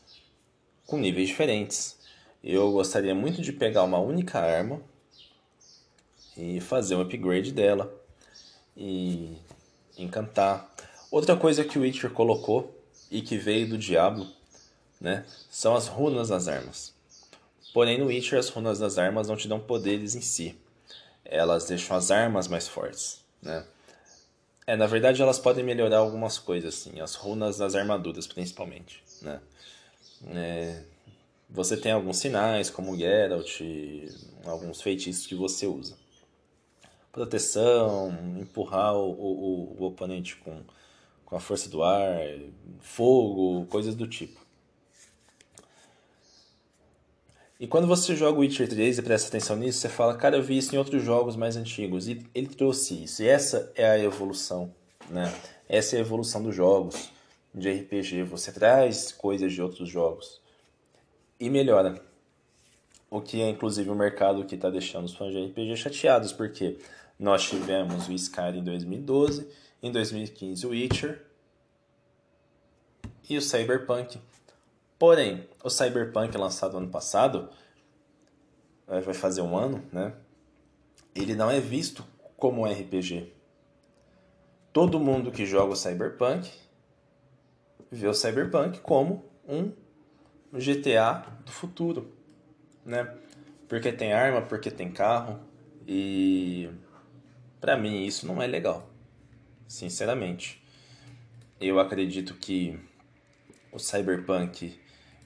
com 0.87 0.97
níveis 0.97 1.29
diferentes. 1.29 1.99
Eu 2.43 2.71
gostaria 2.71 3.15
muito 3.15 3.43
de 3.43 3.53
pegar 3.53 3.83
uma 3.83 3.99
única 3.99 4.39
arma 4.39 4.81
e 6.37 6.61
fazer 6.61 6.95
um 6.97 7.01
upgrade 7.01 7.53
dela 7.53 7.93
e 8.77 9.37
encantar. 9.97 10.71
Outra 11.11 11.37
coisa 11.37 11.65
que 11.65 11.79
o 11.79 11.83
Witcher 11.83 12.11
colocou 12.11 12.77
e 13.11 13.23
que 13.23 13.37
veio 13.39 13.69
do 13.69 13.79
Diablo, 13.79 14.27
né, 15.01 15.25
são 15.51 15.75
as 15.75 15.87
runas 15.87 16.31
nas 16.31 16.49
armas. 16.49 16.95
Porém, 17.73 17.99
no 17.99 18.07
Witcher, 18.07 18.39
as 18.39 18.49
runas 18.49 18.79
das 18.79 18.99
armas 18.99 19.29
não 19.29 19.37
te 19.37 19.49
dão 19.49 19.61
poderes 19.61 20.15
em 20.15 20.21
si. 20.21 20.57
Elas 21.25 21.67
deixam 21.67 21.97
as 21.97 22.11
armas 22.11 22.49
mais 22.49 22.67
fortes, 22.67 23.21
né? 23.43 23.65
É, 24.67 24.75
na 24.75 24.87
verdade, 24.87 25.23
elas 25.23 25.39
podem 25.39 25.65
melhorar 25.65 25.99
algumas 25.99 26.39
coisas, 26.39 26.75
assim. 26.75 27.01
As 27.01 27.15
runas 27.15 27.59
das 27.59 27.75
armaduras, 27.75 28.27
principalmente, 28.27 29.03
né? 29.23 29.41
É, 30.29 30.83
você 31.49 31.77
tem 31.77 31.93
alguns 31.93 32.17
sinais, 32.19 32.71
como 32.71 32.97
Geralt, 32.97 33.61
alguns 34.45 34.83
feitiços 34.83 35.27
que 35.27 35.35
você 35.35 35.67
usa. 35.67 35.97
Proteção, 37.17 38.15
empurrar 38.39 38.95
o, 38.95 39.11
o, 39.11 39.77
o 39.79 39.85
oponente 39.87 40.37
com, 40.37 40.61
com 41.25 41.35
a 41.35 41.41
força 41.41 41.67
do 41.67 41.83
ar, 41.83 42.15
fogo, 42.79 43.65
coisas 43.71 43.95
do 43.95 44.07
tipo. 44.07 44.39
E 47.59 47.67
quando 47.67 47.87
você 47.87 48.15
joga 48.15 48.39
Witcher 48.39 48.69
3 48.69 48.99
e 48.99 49.03
presta 49.03 49.29
atenção 49.29 49.57
nisso, 49.57 49.79
você 49.79 49.89
fala, 49.89 50.15
cara, 50.15 50.37
eu 50.37 50.43
vi 50.43 50.59
isso 50.59 50.75
em 50.75 50.79
outros 50.79 51.03
jogos 51.03 51.37
mais 51.37 51.57
antigos. 51.57 52.07
E 52.07 52.23
ele 52.35 52.49
trouxe 52.49 53.05
isso. 53.05 53.23
E 53.23 53.27
essa 53.27 53.73
é 53.75 53.89
a 53.89 53.99
evolução, 53.99 54.71
né? 55.09 55.35
Essa 55.67 55.97
é 55.97 55.99
a 55.99 56.03
evolução 56.03 56.43
dos 56.43 56.55
jogos 56.55 57.11
de 57.55 57.73
RPG. 57.73 58.25
Você 58.25 58.53
traz 58.53 59.11
coisas 59.11 59.51
de 59.55 59.63
outros 59.63 59.89
jogos 59.89 60.43
e 61.41 61.49
melhora. 61.49 61.99
O 63.11 63.23
que 63.23 63.41
é 63.41 63.49
inclusive 63.49 63.89
o 63.89 63.95
mercado 63.95 64.45
que 64.45 64.57
está 64.57 64.69
deixando 64.69 65.07
os 65.07 65.15
fãs 65.15 65.33
de 65.33 65.47
RPG 65.47 65.77
chateados, 65.77 66.35
porque 66.35 66.77
nós 67.19 67.49
tivemos 67.49 68.09
o 68.09 68.13
Skyrim 68.13 68.59
em 68.59 68.65
2012, 68.65 69.49
em 69.83 69.91
2015 69.91 70.67
o 70.67 70.71
Witcher 70.71 71.25
e 73.29 73.37
o 73.37 73.43
Cyberpunk 73.43 74.19
Porém, 74.99 75.47
o 75.63 75.69
Cyberpunk 75.69 76.37
lançado 76.37 76.79
ano 76.79 76.89
passado, 76.89 77.51
vai 78.87 79.15
fazer 79.15 79.43
um 79.43 79.57
ano, 79.57 79.83
né? 79.93 80.15
Ele 81.15 81.35
não 81.35 81.51
é 81.51 81.61
visto 81.61 82.05
como 82.37 82.63
um 82.63 82.65
RPG. 82.65 83.33
Todo 84.73 85.01
mundo 85.01 85.31
que 85.31 85.45
joga 85.45 85.73
o 85.73 85.77
Cyberpunk 85.77 86.51
vê 87.91 88.07
o 88.07 88.15
Cyberpunk 88.15 88.81
como 88.81 89.25
um 89.47 89.73
GTA 90.53 91.27
do 91.45 91.53
futuro, 91.53 92.13
né? 92.85 93.15
Porque 93.69 93.93
tem 93.93 94.13
arma, 94.13 94.43
porque 94.43 94.71
tem 94.71 94.91
carro 94.91 95.39
e 95.87 96.71
para 97.61 97.77
mim 97.77 98.05
isso 98.05 98.27
não 98.27 98.43
é 98.43 98.47
legal. 98.47 98.89
Sinceramente, 99.69 100.63
eu 101.61 101.81
acredito 101.81 102.35
que 102.35 102.79
o 103.73 103.79
Cyberpunk 103.79 104.79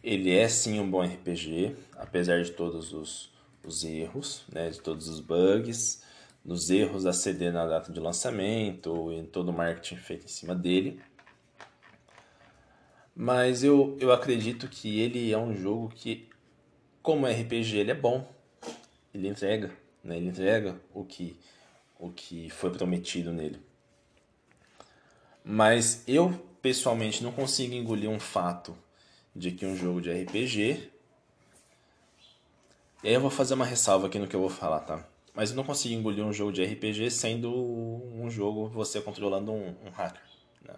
ele 0.02 0.30
é 0.30 0.48
sim 0.48 0.80
um 0.80 0.90
bom 0.90 1.02
RPG, 1.02 1.76
apesar 1.96 2.42
de 2.42 2.52
todos 2.52 2.92
os, 2.92 3.30
os 3.62 3.84
erros, 3.84 4.44
né, 4.50 4.70
de 4.70 4.80
todos 4.80 5.08
os 5.08 5.20
bugs, 5.20 6.02
dos 6.44 6.70
erros 6.70 7.04
a 7.04 7.12
CD 7.12 7.50
na 7.50 7.66
data 7.66 7.92
de 7.92 8.00
lançamento 8.00 9.12
e 9.12 9.22
todo 9.24 9.50
o 9.50 9.52
marketing 9.52 9.96
feito 9.96 10.24
em 10.24 10.28
cima 10.28 10.54
dele. 10.54 11.00
Mas 13.14 13.62
eu, 13.62 13.96
eu 14.00 14.12
acredito 14.12 14.66
que 14.68 15.00
ele 15.00 15.30
é 15.30 15.38
um 15.38 15.54
jogo 15.54 15.90
que, 15.94 16.28
como 17.02 17.26
RPG, 17.26 17.76
ele 17.76 17.90
é 17.90 17.94
bom. 17.94 18.26
Ele 19.12 19.28
entrega, 19.28 19.70
né? 20.02 20.16
Ele 20.16 20.28
entrega 20.28 20.80
o 20.94 21.04
que, 21.04 21.38
o 22.00 22.10
que 22.10 22.48
foi 22.48 22.70
prometido 22.70 23.30
nele. 23.30 23.60
Mas 25.44 26.02
eu, 26.08 26.32
pessoalmente, 26.62 27.22
não 27.22 27.30
consigo 27.30 27.74
engolir 27.74 28.08
um 28.08 28.18
fato 28.18 28.76
de 29.36 29.52
que 29.52 29.66
um 29.66 29.76
jogo 29.76 30.00
de 30.00 30.10
RPG. 30.10 30.90
E 33.02 33.08
aí 33.08 33.14
eu 33.14 33.20
vou 33.20 33.30
fazer 33.30 33.54
uma 33.54 33.64
ressalva 33.64 34.06
aqui 34.06 34.18
no 34.18 34.26
que 34.26 34.34
eu 34.34 34.40
vou 34.40 34.50
falar, 34.50 34.80
tá? 34.80 35.06
Mas 35.34 35.50
eu 35.50 35.56
não 35.56 35.64
consigo 35.64 35.94
engolir 35.94 36.24
um 36.24 36.32
jogo 36.32 36.52
de 36.52 36.64
RPG 36.64 37.10
sendo 37.10 37.50
um 37.52 38.28
jogo 38.30 38.68
você 38.68 39.00
controlando 39.00 39.52
um, 39.52 39.74
um 39.84 39.90
hacker. 39.90 40.22
Né? 40.62 40.74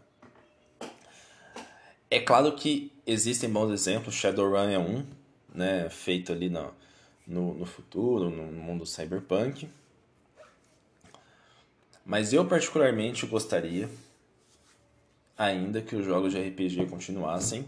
É 2.10 2.20
claro 2.20 2.54
que 2.54 2.92
existem 3.06 3.50
bons 3.50 3.70
exemplos, 3.70 4.14
Shadowrun 4.14 4.68
é 4.68 4.78
um, 4.78 5.06
né? 5.54 5.88
Feito 5.88 6.32
ali 6.32 6.48
no, 6.48 6.72
no, 7.26 7.54
no 7.54 7.66
futuro, 7.66 8.30
no 8.30 8.44
mundo 8.52 8.84
cyberpunk. 8.84 9.68
Mas 12.04 12.32
eu 12.32 12.44
particularmente 12.44 13.26
gostaria 13.26 13.88
ainda 15.36 15.80
que 15.80 15.96
os 15.96 16.04
jogos 16.04 16.32
de 16.32 16.40
RPG 16.40 16.86
continuassem 16.86 17.66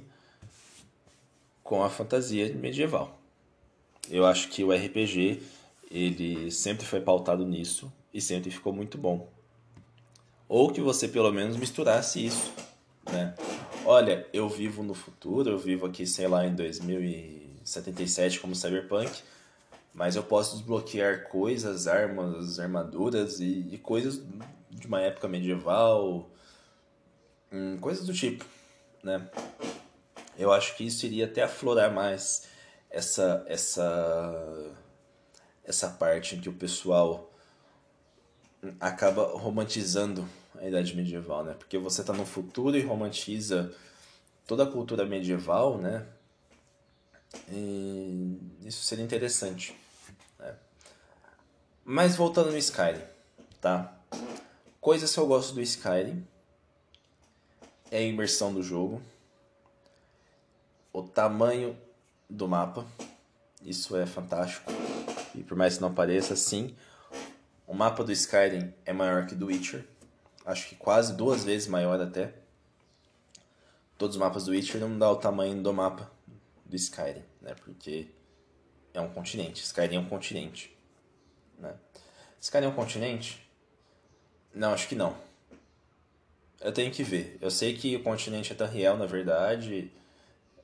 com 1.62 1.82
a 1.82 1.90
fantasia 1.90 2.52
medieval. 2.54 3.18
Eu 4.10 4.26
acho 4.26 4.48
que 4.48 4.62
o 4.62 4.72
RPG 4.72 5.42
ele 5.90 6.50
sempre 6.50 6.84
foi 6.84 7.00
pautado 7.00 7.46
nisso 7.46 7.92
e 8.12 8.20
sempre 8.20 8.50
ficou 8.50 8.72
muito 8.72 8.98
bom. 8.98 9.28
Ou 10.48 10.70
que 10.70 10.80
você 10.80 11.08
pelo 11.08 11.32
menos 11.32 11.56
misturasse 11.56 12.24
isso, 12.24 12.52
né? 13.10 13.34
Olha, 13.84 14.26
eu 14.32 14.48
vivo 14.48 14.82
no 14.82 14.94
futuro, 14.94 15.50
eu 15.50 15.58
vivo 15.58 15.86
aqui, 15.86 16.06
sei 16.06 16.26
lá, 16.26 16.46
em 16.46 16.54
2077 16.54 18.40
como 18.40 18.54
Cyberpunk, 18.54 19.22
mas 19.94 20.16
eu 20.16 20.24
posso 20.24 20.56
desbloquear 20.56 21.28
coisas, 21.28 21.86
armas, 21.86 22.58
armaduras 22.58 23.38
e, 23.38 23.68
e 23.70 23.78
coisas 23.78 24.20
de 24.68 24.86
uma 24.88 25.00
época 25.00 25.28
medieval, 25.28 26.28
hum, 27.52 27.78
coisas 27.78 28.04
do 28.04 28.12
tipo, 28.12 28.44
né? 29.02 29.30
Eu 30.36 30.52
acho 30.52 30.76
que 30.76 30.84
isso 30.84 31.06
iria 31.06 31.26
até 31.26 31.44
aflorar 31.44 31.92
mais 31.94 32.48
essa 32.90 33.44
essa 33.46 34.74
essa 35.64 35.88
parte 35.88 36.34
em 36.34 36.40
que 36.40 36.48
o 36.48 36.52
pessoal 36.52 37.32
acaba 38.80 39.38
romantizando 39.38 40.28
a 40.58 40.66
idade 40.66 40.96
medieval, 40.96 41.44
né? 41.44 41.54
Porque 41.54 41.78
você 41.78 42.00
está 42.00 42.12
no 42.12 42.26
futuro 42.26 42.76
e 42.76 42.82
romantiza 42.82 43.72
toda 44.46 44.64
a 44.64 44.70
cultura 44.70 45.06
medieval, 45.06 45.78
né? 45.78 46.04
E 47.48 48.38
isso 48.64 48.82
seria 48.82 49.04
interessante. 49.04 49.83
Mas 51.84 52.16
voltando 52.16 52.50
no 52.50 52.58
Skyrim, 52.58 53.02
tá? 53.60 53.94
Coisas 54.80 55.12
que 55.12 55.18
eu 55.18 55.26
gosto 55.26 55.54
do 55.54 55.60
Skyrim 55.60 56.26
é 57.90 57.98
a 57.98 58.02
imersão 58.02 58.52
do 58.52 58.62
jogo 58.62 59.02
o 60.94 61.02
tamanho 61.02 61.76
do 62.30 62.46
mapa. 62.46 62.86
Isso 63.60 63.96
é 63.96 64.06
fantástico. 64.06 64.70
E 65.34 65.42
por 65.42 65.56
mais 65.56 65.74
que 65.74 65.82
não 65.82 65.92
pareça, 65.92 66.36
sim, 66.36 66.76
o 67.66 67.74
mapa 67.74 68.04
do 68.04 68.12
Skyrim 68.12 68.72
é 68.86 68.92
maior 68.92 69.26
que 69.26 69.34
do 69.34 69.46
Witcher. 69.46 69.84
Acho 70.46 70.68
que 70.68 70.76
quase 70.76 71.16
duas 71.16 71.42
vezes 71.42 71.66
maior 71.66 72.00
até. 72.00 72.32
todos 73.98 74.14
os 74.14 74.20
mapas 74.20 74.44
do 74.44 74.52
Witcher 74.52 74.80
não 74.80 74.96
dá 74.96 75.10
o 75.10 75.16
tamanho 75.16 75.60
do 75.60 75.72
mapa 75.72 76.10
do 76.64 76.76
Skyrim, 76.76 77.24
né? 77.42 77.54
Porque 77.54 78.08
é 78.92 79.00
um 79.00 79.08
continente. 79.08 79.64
Skyrim 79.64 79.96
é 79.96 79.98
um 79.98 80.08
continente, 80.08 80.73
né? 81.58 81.74
Skyrim 82.40 82.66
é 82.66 82.68
um 82.68 82.74
continente? 82.74 83.40
Não, 84.54 84.72
acho 84.72 84.86
que 84.86 84.94
não. 84.94 85.16
Eu 86.60 86.72
tenho 86.72 86.90
que 86.90 87.02
ver. 87.02 87.38
Eu 87.40 87.50
sei 87.50 87.74
que 87.74 87.96
o 87.96 88.02
continente 88.02 88.52
é 88.52 88.54
Tamriel, 88.54 88.96
na 88.96 89.06
verdade. 89.06 89.90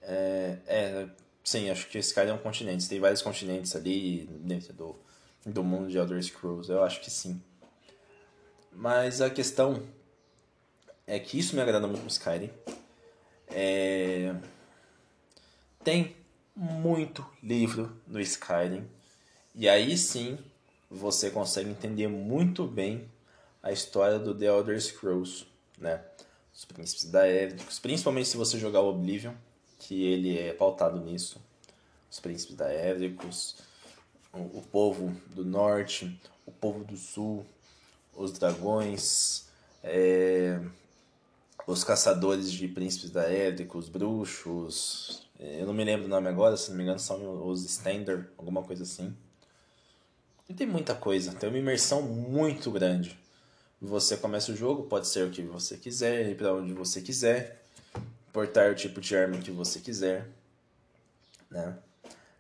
É, 0.03 0.57
é, 0.67 1.09
sim, 1.43 1.69
acho 1.71 1.89
que 1.89 1.99
Skyrim 1.99 2.31
é 2.31 2.35
um 2.35 2.39
continente. 2.39 2.89
Tem 2.89 3.01
vários 3.01 3.23
continentes 3.23 3.75
ali 3.75 4.27
dentro 4.41 4.73
do, 4.73 4.97
do 5.45 5.65
mundo 5.65 5.89
de 5.89 5.99
Elder 5.99 6.23
Scrolls. 6.23 6.71
Eu 6.71 6.83
acho 6.83 7.01
que 7.01 7.11
sim. 7.11 7.43
Mas 8.73 9.21
a 9.21 9.29
questão 9.29 9.83
é 11.07 11.19
que 11.19 11.39
isso 11.39 11.57
me 11.57 11.63
agrada 11.63 11.87
muito 11.87 12.03
no 12.03 12.09
Skyrim. 12.09 12.51
É... 13.49 14.35
Tem 15.83 16.17
muito 16.55 17.27
livro 17.43 18.01
no 18.07 18.21
Skyrim. 18.21 18.89
E 19.55 19.69
aí 19.69 19.97
sim 19.99 20.39
você 20.91 21.31
consegue 21.31 21.71
entender 21.71 22.09
muito 22.09 22.67
bem 22.67 23.09
a 23.63 23.71
história 23.71 24.19
do 24.19 24.35
The 24.35 24.47
Elder 24.47 24.81
Scrolls, 24.81 25.47
né? 25.79 26.03
Os 26.53 26.65
príncipes 26.65 27.05
da 27.05 27.27
Édricos, 27.27 27.79
principalmente 27.79 28.29
se 28.29 28.37
você 28.37 28.59
jogar 28.59 28.81
o 28.81 28.91
Oblivion, 28.91 29.33
que 29.79 30.05
ele 30.05 30.37
é 30.37 30.53
pautado 30.53 31.01
nisso. 31.01 31.41
Os 32.11 32.19
príncipes 32.19 32.57
da 32.57 32.69
Édricos, 32.69 33.57
o, 34.33 34.61
povo 34.61 35.15
do 35.35 35.45
norte, 35.45 36.21
o 36.45 36.51
povo 36.51 36.83
do 36.85 36.97
sul, 36.97 37.47
os 38.15 38.33
dragões, 38.33 39.47
é, 39.83 40.61
os 41.67 41.85
caçadores 41.85 42.51
de 42.51 42.67
príncipes 42.67 43.11
da 43.11 43.23
Édrica, 43.23 43.79
os 43.79 43.89
bruxos. 43.89 45.29
Eu 45.39 45.67
não 45.67 45.73
me 45.73 45.85
lembro 45.85 46.07
o 46.07 46.11
nome 46.11 46.29
agora, 46.29 46.57
se 46.57 46.71
não 46.71 46.77
me 46.77 46.83
engano 46.83 46.99
são 46.99 47.47
os 47.49 47.65
Stender, 47.65 48.29
alguma 48.37 48.63
coisa 48.63 48.83
assim. 48.83 49.17
E 50.51 50.53
tem 50.53 50.67
muita 50.67 50.97
coisa, 50.97 51.33
tem 51.33 51.49
uma 51.49 51.59
imersão 51.59 52.03
muito 52.03 52.73
grande. 52.73 53.17
Você 53.81 54.17
começa 54.17 54.51
o 54.51 54.57
jogo, 54.57 54.83
pode 54.83 55.07
ser 55.07 55.25
o 55.25 55.31
que 55.31 55.43
você 55.43 55.77
quiser, 55.77 56.29
ir 56.29 56.37
para 56.37 56.53
onde 56.53 56.73
você 56.73 57.01
quiser, 57.01 57.63
portar 58.33 58.69
o 58.69 58.75
tipo 58.75 59.01
de 59.01 59.17
arma 59.17 59.39
que 59.39 59.53
você 59.53 59.79
quiser, 59.79 60.27
né? 61.49 61.79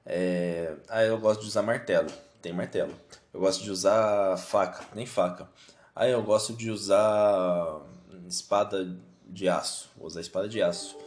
É... 0.05 0.75
Ah, 0.89 1.05
eu 1.05 1.21
gosto 1.21 1.43
de 1.43 1.47
usar 1.47 1.63
martelo, 1.63 2.11
tem 2.43 2.53
martelo. 2.53 2.93
Eu 3.33 3.39
gosto 3.39 3.63
de 3.63 3.71
usar 3.71 4.37
faca, 4.39 4.85
nem 4.93 5.07
faca. 5.07 5.49
Ah, 5.95 6.09
eu 6.09 6.21
gosto 6.21 6.53
de 6.53 6.69
usar 6.69 7.81
espada 8.27 8.93
de 9.25 9.49
aço. 9.49 9.89
Vou 9.97 10.09
usar 10.09 10.21
espada 10.21 10.49
de 10.49 10.61
aço. 10.61 10.99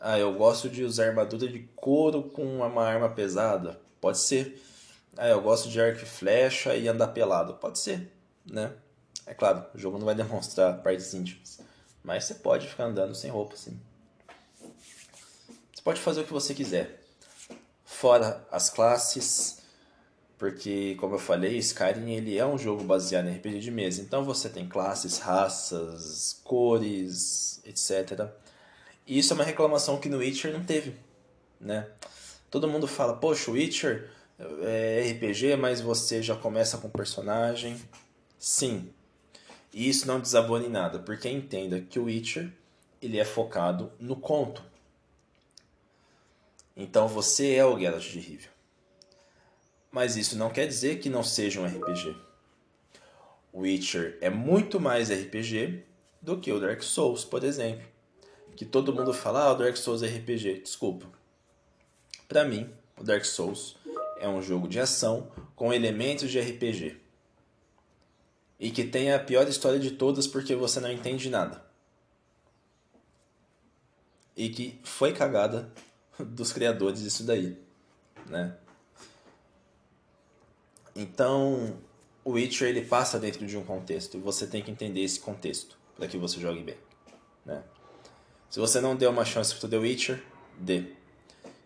Ah, 0.00 0.18
eu 0.18 0.32
gosto 0.32 0.70
de 0.70 0.84
usar 0.84 1.08
armadura 1.08 1.46
de 1.46 1.68
couro 1.76 2.22
com 2.22 2.62
uma 2.62 2.82
arma 2.82 3.10
pesada. 3.10 3.78
Pode 4.00 4.16
ser. 4.16 4.69
Ah, 5.16 5.28
eu 5.28 5.40
gosto 5.40 5.68
de 5.68 5.80
arco 5.80 6.02
e 6.02 6.06
flecha 6.06 6.74
e 6.74 6.88
andar 6.88 7.08
pelado. 7.08 7.54
Pode 7.54 7.78
ser, 7.78 8.10
né? 8.44 8.72
É 9.26 9.34
claro, 9.34 9.64
o 9.74 9.78
jogo 9.78 9.98
não 9.98 10.06
vai 10.06 10.14
demonstrar 10.16 10.82
partes 10.82 11.12
íntimas. 11.14 11.60
Mas 12.02 12.24
você 12.24 12.34
pode 12.34 12.66
ficar 12.66 12.84
andando 12.84 13.14
sem 13.14 13.30
roupa, 13.30 13.56
sim. 13.56 13.78
Você 15.72 15.82
pode 15.82 16.00
fazer 16.00 16.22
o 16.22 16.24
que 16.24 16.32
você 16.32 16.54
quiser. 16.54 17.00
Fora 17.84 18.46
as 18.50 18.70
classes, 18.70 19.60
porque 20.38 20.94
como 20.98 21.16
eu 21.16 21.18
falei, 21.18 21.58
Skyrim 21.58 22.12
ele 22.12 22.38
é 22.38 22.46
um 22.46 22.56
jogo 22.56 22.82
baseado 22.82 23.28
em 23.28 23.36
RPG 23.36 23.60
de 23.60 23.70
mesa. 23.70 24.00
Então 24.00 24.24
você 24.24 24.48
tem 24.48 24.68
classes, 24.68 25.18
raças, 25.18 26.40
cores, 26.42 27.60
etc. 27.64 28.28
E 29.06 29.18
isso 29.18 29.32
é 29.32 29.34
uma 29.34 29.44
reclamação 29.44 29.98
que 29.98 30.08
no 30.08 30.18
Witcher 30.18 30.52
não 30.52 30.64
teve, 30.64 30.96
né? 31.60 31.86
Todo 32.50 32.68
mundo 32.68 32.86
fala, 32.86 33.16
poxa, 33.16 33.50
o 33.50 33.54
Witcher 33.54 34.10
é 34.62 35.10
RPG, 35.12 35.56
mas 35.56 35.80
você 35.80 36.22
já 36.22 36.34
começa 36.34 36.78
com 36.78 36.88
personagem. 36.88 37.80
Sim. 38.38 38.90
E 39.72 39.88
isso 39.88 40.06
não 40.06 40.20
desabone 40.20 40.68
nada, 40.68 40.98
porque 40.98 41.28
entenda 41.28 41.80
que 41.80 41.98
o 41.98 42.04
Witcher 42.04 42.50
ele 43.00 43.18
é 43.18 43.24
focado 43.24 43.92
no 43.98 44.16
conto. 44.16 44.62
Então 46.76 47.06
você 47.06 47.54
é 47.54 47.64
o 47.64 47.78
Geralt 47.78 48.02
de 48.02 48.18
Rivia. 48.18 48.48
Mas 49.92 50.16
isso 50.16 50.36
não 50.36 50.50
quer 50.50 50.66
dizer 50.66 50.98
que 51.00 51.10
não 51.10 51.22
seja 51.22 51.60
um 51.60 51.66
RPG. 51.66 52.16
Witcher 53.52 54.16
é 54.20 54.30
muito 54.30 54.78
mais 54.80 55.10
RPG 55.10 55.84
do 56.22 56.38
que 56.38 56.52
o 56.52 56.60
Dark 56.60 56.82
Souls, 56.82 57.24
por 57.24 57.42
exemplo. 57.42 57.86
Que 58.56 58.64
todo 58.64 58.94
mundo 58.94 59.12
fala, 59.12 59.44
ah, 59.44 59.52
o 59.52 59.56
Dark 59.56 59.76
Souls 59.76 60.02
é 60.02 60.06
RPG. 60.06 60.60
Desculpa. 60.60 61.06
Para 62.28 62.44
mim, 62.44 62.70
o 62.96 63.02
Dark 63.02 63.24
Souls 63.24 63.76
é 64.20 64.28
um 64.28 64.40
jogo 64.40 64.68
de 64.68 64.78
ação 64.78 65.32
com 65.56 65.72
elementos 65.72 66.30
de 66.30 66.38
RPG. 66.38 67.00
E 68.58 68.70
que 68.70 68.84
tem 68.84 69.12
a 69.12 69.18
pior 69.18 69.48
história 69.48 69.80
de 69.80 69.92
todas 69.92 70.26
porque 70.26 70.54
você 70.54 70.78
não 70.78 70.92
entende 70.92 71.30
nada. 71.30 71.64
E 74.36 74.50
que 74.50 74.78
foi 74.84 75.12
cagada 75.12 75.72
dos 76.20 76.52
criadores 76.52 77.02
disso 77.02 77.24
daí, 77.24 77.58
né? 78.26 78.56
Então, 80.94 81.78
o 82.22 82.32
Witcher 82.32 82.68
ele 82.68 82.82
passa 82.82 83.18
dentro 83.18 83.46
de 83.46 83.56
um 83.56 83.64
contexto 83.64 84.18
e 84.18 84.20
você 84.20 84.46
tem 84.46 84.62
que 84.62 84.70
entender 84.70 85.00
esse 85.00 85.18
contexto 85.18 85.78
para 85.96 86.06
que 86.06 86.18
você 86.18 86.38
jogue 86.38 86.62
bem, 86.62 86.76
né? 87.44 87.62
Se 88.50 88.58
você 88.58 88.80
não 88.80 88.96
deu 88.96 89.10
uma 89.10 89.24
chance 89.24 89.54
para 89.54 89.68
The 89.68 89.78
Witcher, 89.78 90.22
dê. 90.58 90.92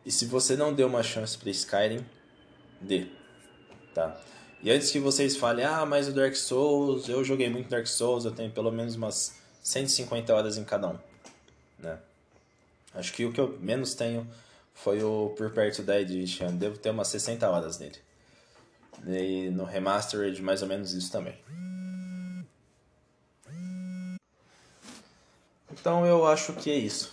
E 0.04 0.12
se 0.12 0.26
você 0.26 0.54
não 0.54 0.72
deu 0.72 0.86
uma 0.86 1.02
chance 1.02 1.36
para 1.36 1.50
Skyrim, 1.50 2.04
dê, 2.80 3.06
tá? 3.94 4.20
E 4.62 4.70
antes 4.70 4.90
que 4.90 4.98
vocês 4.98 5.36
falem, 5.36 5.64
ah, 5.64 5.84
mas 5.84 6.08
o 6.08 6.12
Dark 6.12 6.34
Souls, 6.34 7.08
eu 7.08 7.22
joguei 7.22 7.50
muito 7.50 7.68
Dark 7.68 7.86
Souls, 7.86 8.24
eu 8.24 8.32
tenho 8.32 8.50
pelo 8.50 8.72
menos 8.72 8.94
umas 8.94 9.34
150 9.62 10.34
horas 10.34 10.56
em 10.56 10.64
cada 10.64 10.88
um, 10.88 10.98
né? 11.78 11.98
Acho 12.94 13.12
que 13.12 13.24
o 13.24 13.32
que 13.32 13.40
eu 13.40 13.58
menos 13.60 13.94
tenho 13.94 14.26
foi 14.72 15.02
o 15.02 15.34
Por 15.36 15.50
Perto 15.50 15.82
da 15.82 16.00
Edition, 16.00 16.56
devo 16.56 16.78
ter 16.78 16.90
umas 16.90 17.08
60 17.08 17.48
horas 17.48 17.78
nele. 17.78 17.98
E 19.06 19.50
no 19.50 19.64
Remastered, 19.64 20.40
mais 20.40 20.62
ou 20.62 20.68
menos 20.68 20.92
isso 20.92 21.10
também. 21.10 21.36
Então 25.72 26.06
eu 26.06 26.26
acho 26.26 26.52
que 26.54 26.70
é 26.70 26.76
isso. 26.76 27.12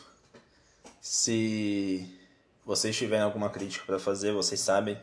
Se 1.02 2.08
vocês 2.66 2.96
tiverem 2.96 3.26
alguma 3.26 3.50
crítica 3.50 3.86
para 3.86 4.00
fazer, 4.00 4.32
vocês 4.32 4.60
sabem, 4.60 4.98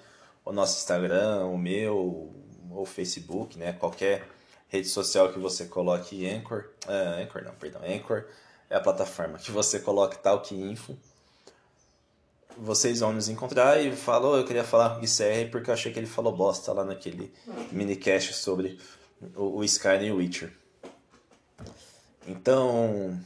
o 0.49 0.53
nosso 0.53 0.79
Instagram, 0.79 1.45
o 1.47 1.59
meu, 1.59 2.33
ou 2.71 2.87
Facebook, 2.87 3.59
né? 3.59 3.73
Qualquer 3.73 4.27
rede 4.69 4.89
social 4.89 5.33
que 5.33 5.39
você 5.39 5.67
coloque 5.67 6.29
Anchor, 6.29 6.71
uh, 6.87 7.23
Anchor 7.23 7.43
não, 7.43 7.55
perdão, 7.55 7.83
Anchor 7.83 8.25
é 8.71 8.77
a 8.77 8.81
plataforma 8.81 9.39
que 9.39 9.51
você 9.51 9.81
coloque 9.81 10.19
Talk 10.19 10.55
Info 10.55 10.97
vocês 12.61 13.01
vão 13.01 13.13
nos 13.13 13.29
encontrar 13.29 13.81
e 13.81 13.95
falou, 13.95 14.37
eu 14.37 14.45
queria 14.45 14.65
falar 14.65 14.91
com 14.91 15.01
o 15.01 15.05
ICR 15.05 15.51
porque 15.51 15.71
eu 15.71 15.75
achei 15.75 15.93
que 15.93 15.99
ele 15.99 16.07
falou 16.07 16.35
bosta 16.35 16.73
lá 16.73 16.85
naquele 16.85 17.33
minicast 17.71 18.35
sobre 18.35 18.79
o, 19.37 19.59
o 19.59 19.65
Skyrim 19.65 20.07
e 20.07 20.13
o 20.13 20.17
Witcher. 20.17 20.53
Então, 22.27 23.19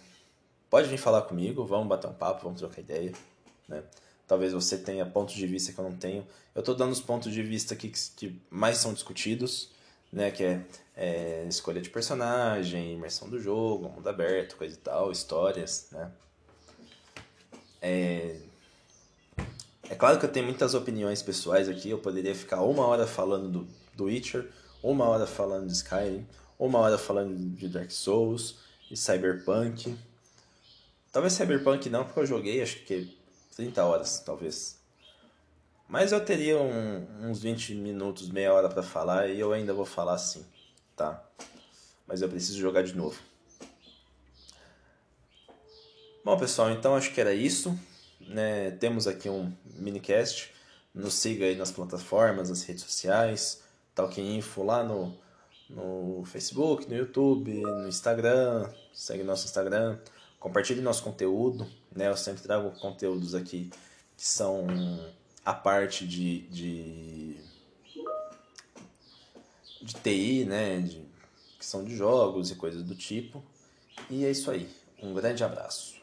pode 0.69 0.89
vir 0.89 0.99
falar 0.99 1.23
comigo, 1.23 1.65
vamos 1.65 1.89
bater 1.89 2.09
um 2.09 2.15
papo, 2.15 2.45
vamos 2.45 2.61
trocar 2.61 2.81
ideia, 2.81 3.13
né? 3.67 3.83
Talvez 4.27 4.53
você 4.53 4.79
tenha 4.79 5.05
pontos 5.05 5.35
de 5.35 5.47
vista 5.47 5.73
que 5.73 5.79
eu 5.79 5.85
não 5.85 5.97
tenho. 5.97 6.27
Eu 6.55 6.61
estou 6.61 6.75
dando 6.75 6.93
os 6.93 7.01
pontos 7.01 7.33
de 7.33 7.43
vista 7.43 7.75
que, 7.77 7.89
que 7.89 8.41
mais 8.51 8.79
são 8.79 8.93
discutidos, 8.93 9.71
né? 10.13 10.31
Que 10.31 10.45
é, 10.45 10.63
é, 10.97 11.47
escolha 11.49 11.81
de 11.81 11.91
personagem, 11.91 12.95
imersão 12.95 13.29
do 13.29 13.41
jogo, 13.41 13.89
mundo 13.89 14.09
aberto, 14.09 14.57
coisa 14.57 14.75
e 14.75 14.79
tal, 14.79 15.11
histórias, 15.11 15.89
né? 15.91 16.11
É, 17.81 18.37
é 19.91 19.95
claro 19.95 20.19
que 20.19 20.25
eu 20.25 20.31
tenho 20.31 20.47
muitas 20.47 20.75
opiniões 20.75 21.21
pessoais 21.23 21.69
aqui, 21.69 21.91
eu 21.91 21.99
poderia 21.99 22.35
ficar 22.35 22.63
uma 22.63 22.87
hora 22.87 23.07
falando 23.07 23.49
do, 23.49 23.69
do 23.95 24.05
Witcher, 24.05 24.49
uma 24.83 25.07
hora 25.07 25.27
falando 25.27 25.67
de 25.67 25.73
Skyrim, 25.73 26.27
uma 26.59 26.79
hora 26.79 26.97
falando 26.97 27.37
de 27.57 27.69
Dark 27.69 27.91
Souls 27.91 28.57
e 28.91 28.97
Cyberpunk. 28.97 29.97
Talvez 31.11 31.35
Cyberpunk 31.35 31.91
não, 31.91 32.05
porque 32.05 32.21
eu 32.21 32.27
joguei 32.27 32.63
acho 32.63 32.85
que 32.85 33.17
30 33.57 33.85
horas, 33.85 34.21
talvez. 34.21 34.81
Mas 35.89 36.13
eu 36.13 36.25
teria 36.25 36.59
um, 36.59 37.31
uns 37.31 37.43
20 37.43 37.75
minutos, 37.75 38.29
meia 38.29 38.53
hora 38.53 38.69
para 38.69 38.83
falar 38.83 39.29
e 39.29 39.39
eu 39.39 39.53
ainda 39.53 39.75
vou 39.75 39.85
falar 39.85 40.19
sim, 40.19 40.45
tá? 40.97 41.23
Mas 42.07 42.23
eu 42.23 42.29
preciso 42.29 42.59
jogar 42.59 42.83
de 42.83 42.95
novo. 42.95 43.19
Bom, 46.25 46.37
pessoal, 46.39 46.71
então 46.71 46.95
acho 46.95 47.13
que 47.13 47.21
era 47.21 47.35
isso 47.35 47.79
né, 48.29 48.71
temos 48.73 49.07
aqui 49.07 49.29
um 49.29 49.53
minicast. 49.77 50.53
Nos 50.95 51.15
siga 51.15 51.47
aí 51.47 51.57
nas 51.57 51.71
plataformas, 51.71 52.51
nas 52.51 52.63
redes 52.65 52.85
sociais, 52.85 53.63
Talking 53.95 54.37
Info 54.37 54.63
lá 54.63 54.85
no, 54.85 55.15
no 55.69 56.23
Facebook, 56.27 56.89
no 56.89 56.95
YouTube, 56.95 57.63
no 57.63 57.89
Instagram, 57.89 58.69
segue 58.93 59.23
nosso 59.23 59.47
Instagram. 59.47 59.99
compartilhe 60.39 60.83
nosso 60.83 61.03
conteúdo, 61.03 61.67
né? 61.97 62.09
Eu 62.09 62.17
sempre 62.17 62.43
trago 62.43 62.71
conteúdos 62.81 63.35
aqui 63.35 63.71
que 64.17 64.25
são 64.25 64.67
a 65.45 65.53
parte 65.53 66.07
de, 66.07 66.41
de, 66.49 67.37
de 69.81 69.95
TI, 69.95 70.45
né? 70.45 70.81
De, 70.81 71.03
que 71.59 71.67
são 71.67 71.85
de 71.85 71.97
jogos 71.97 72.51
e 72.51 72.57
coisas 72.57 72.83
do 72.83 72.95
tipo. 72.95 73.43
E 74.11 74.25
é 74.25 74.31
isso 74.31 74.51
aí. 74.51 74.69
Um 75.03 75.15
grande 75.15 75.45
abraço. 75.45 76.02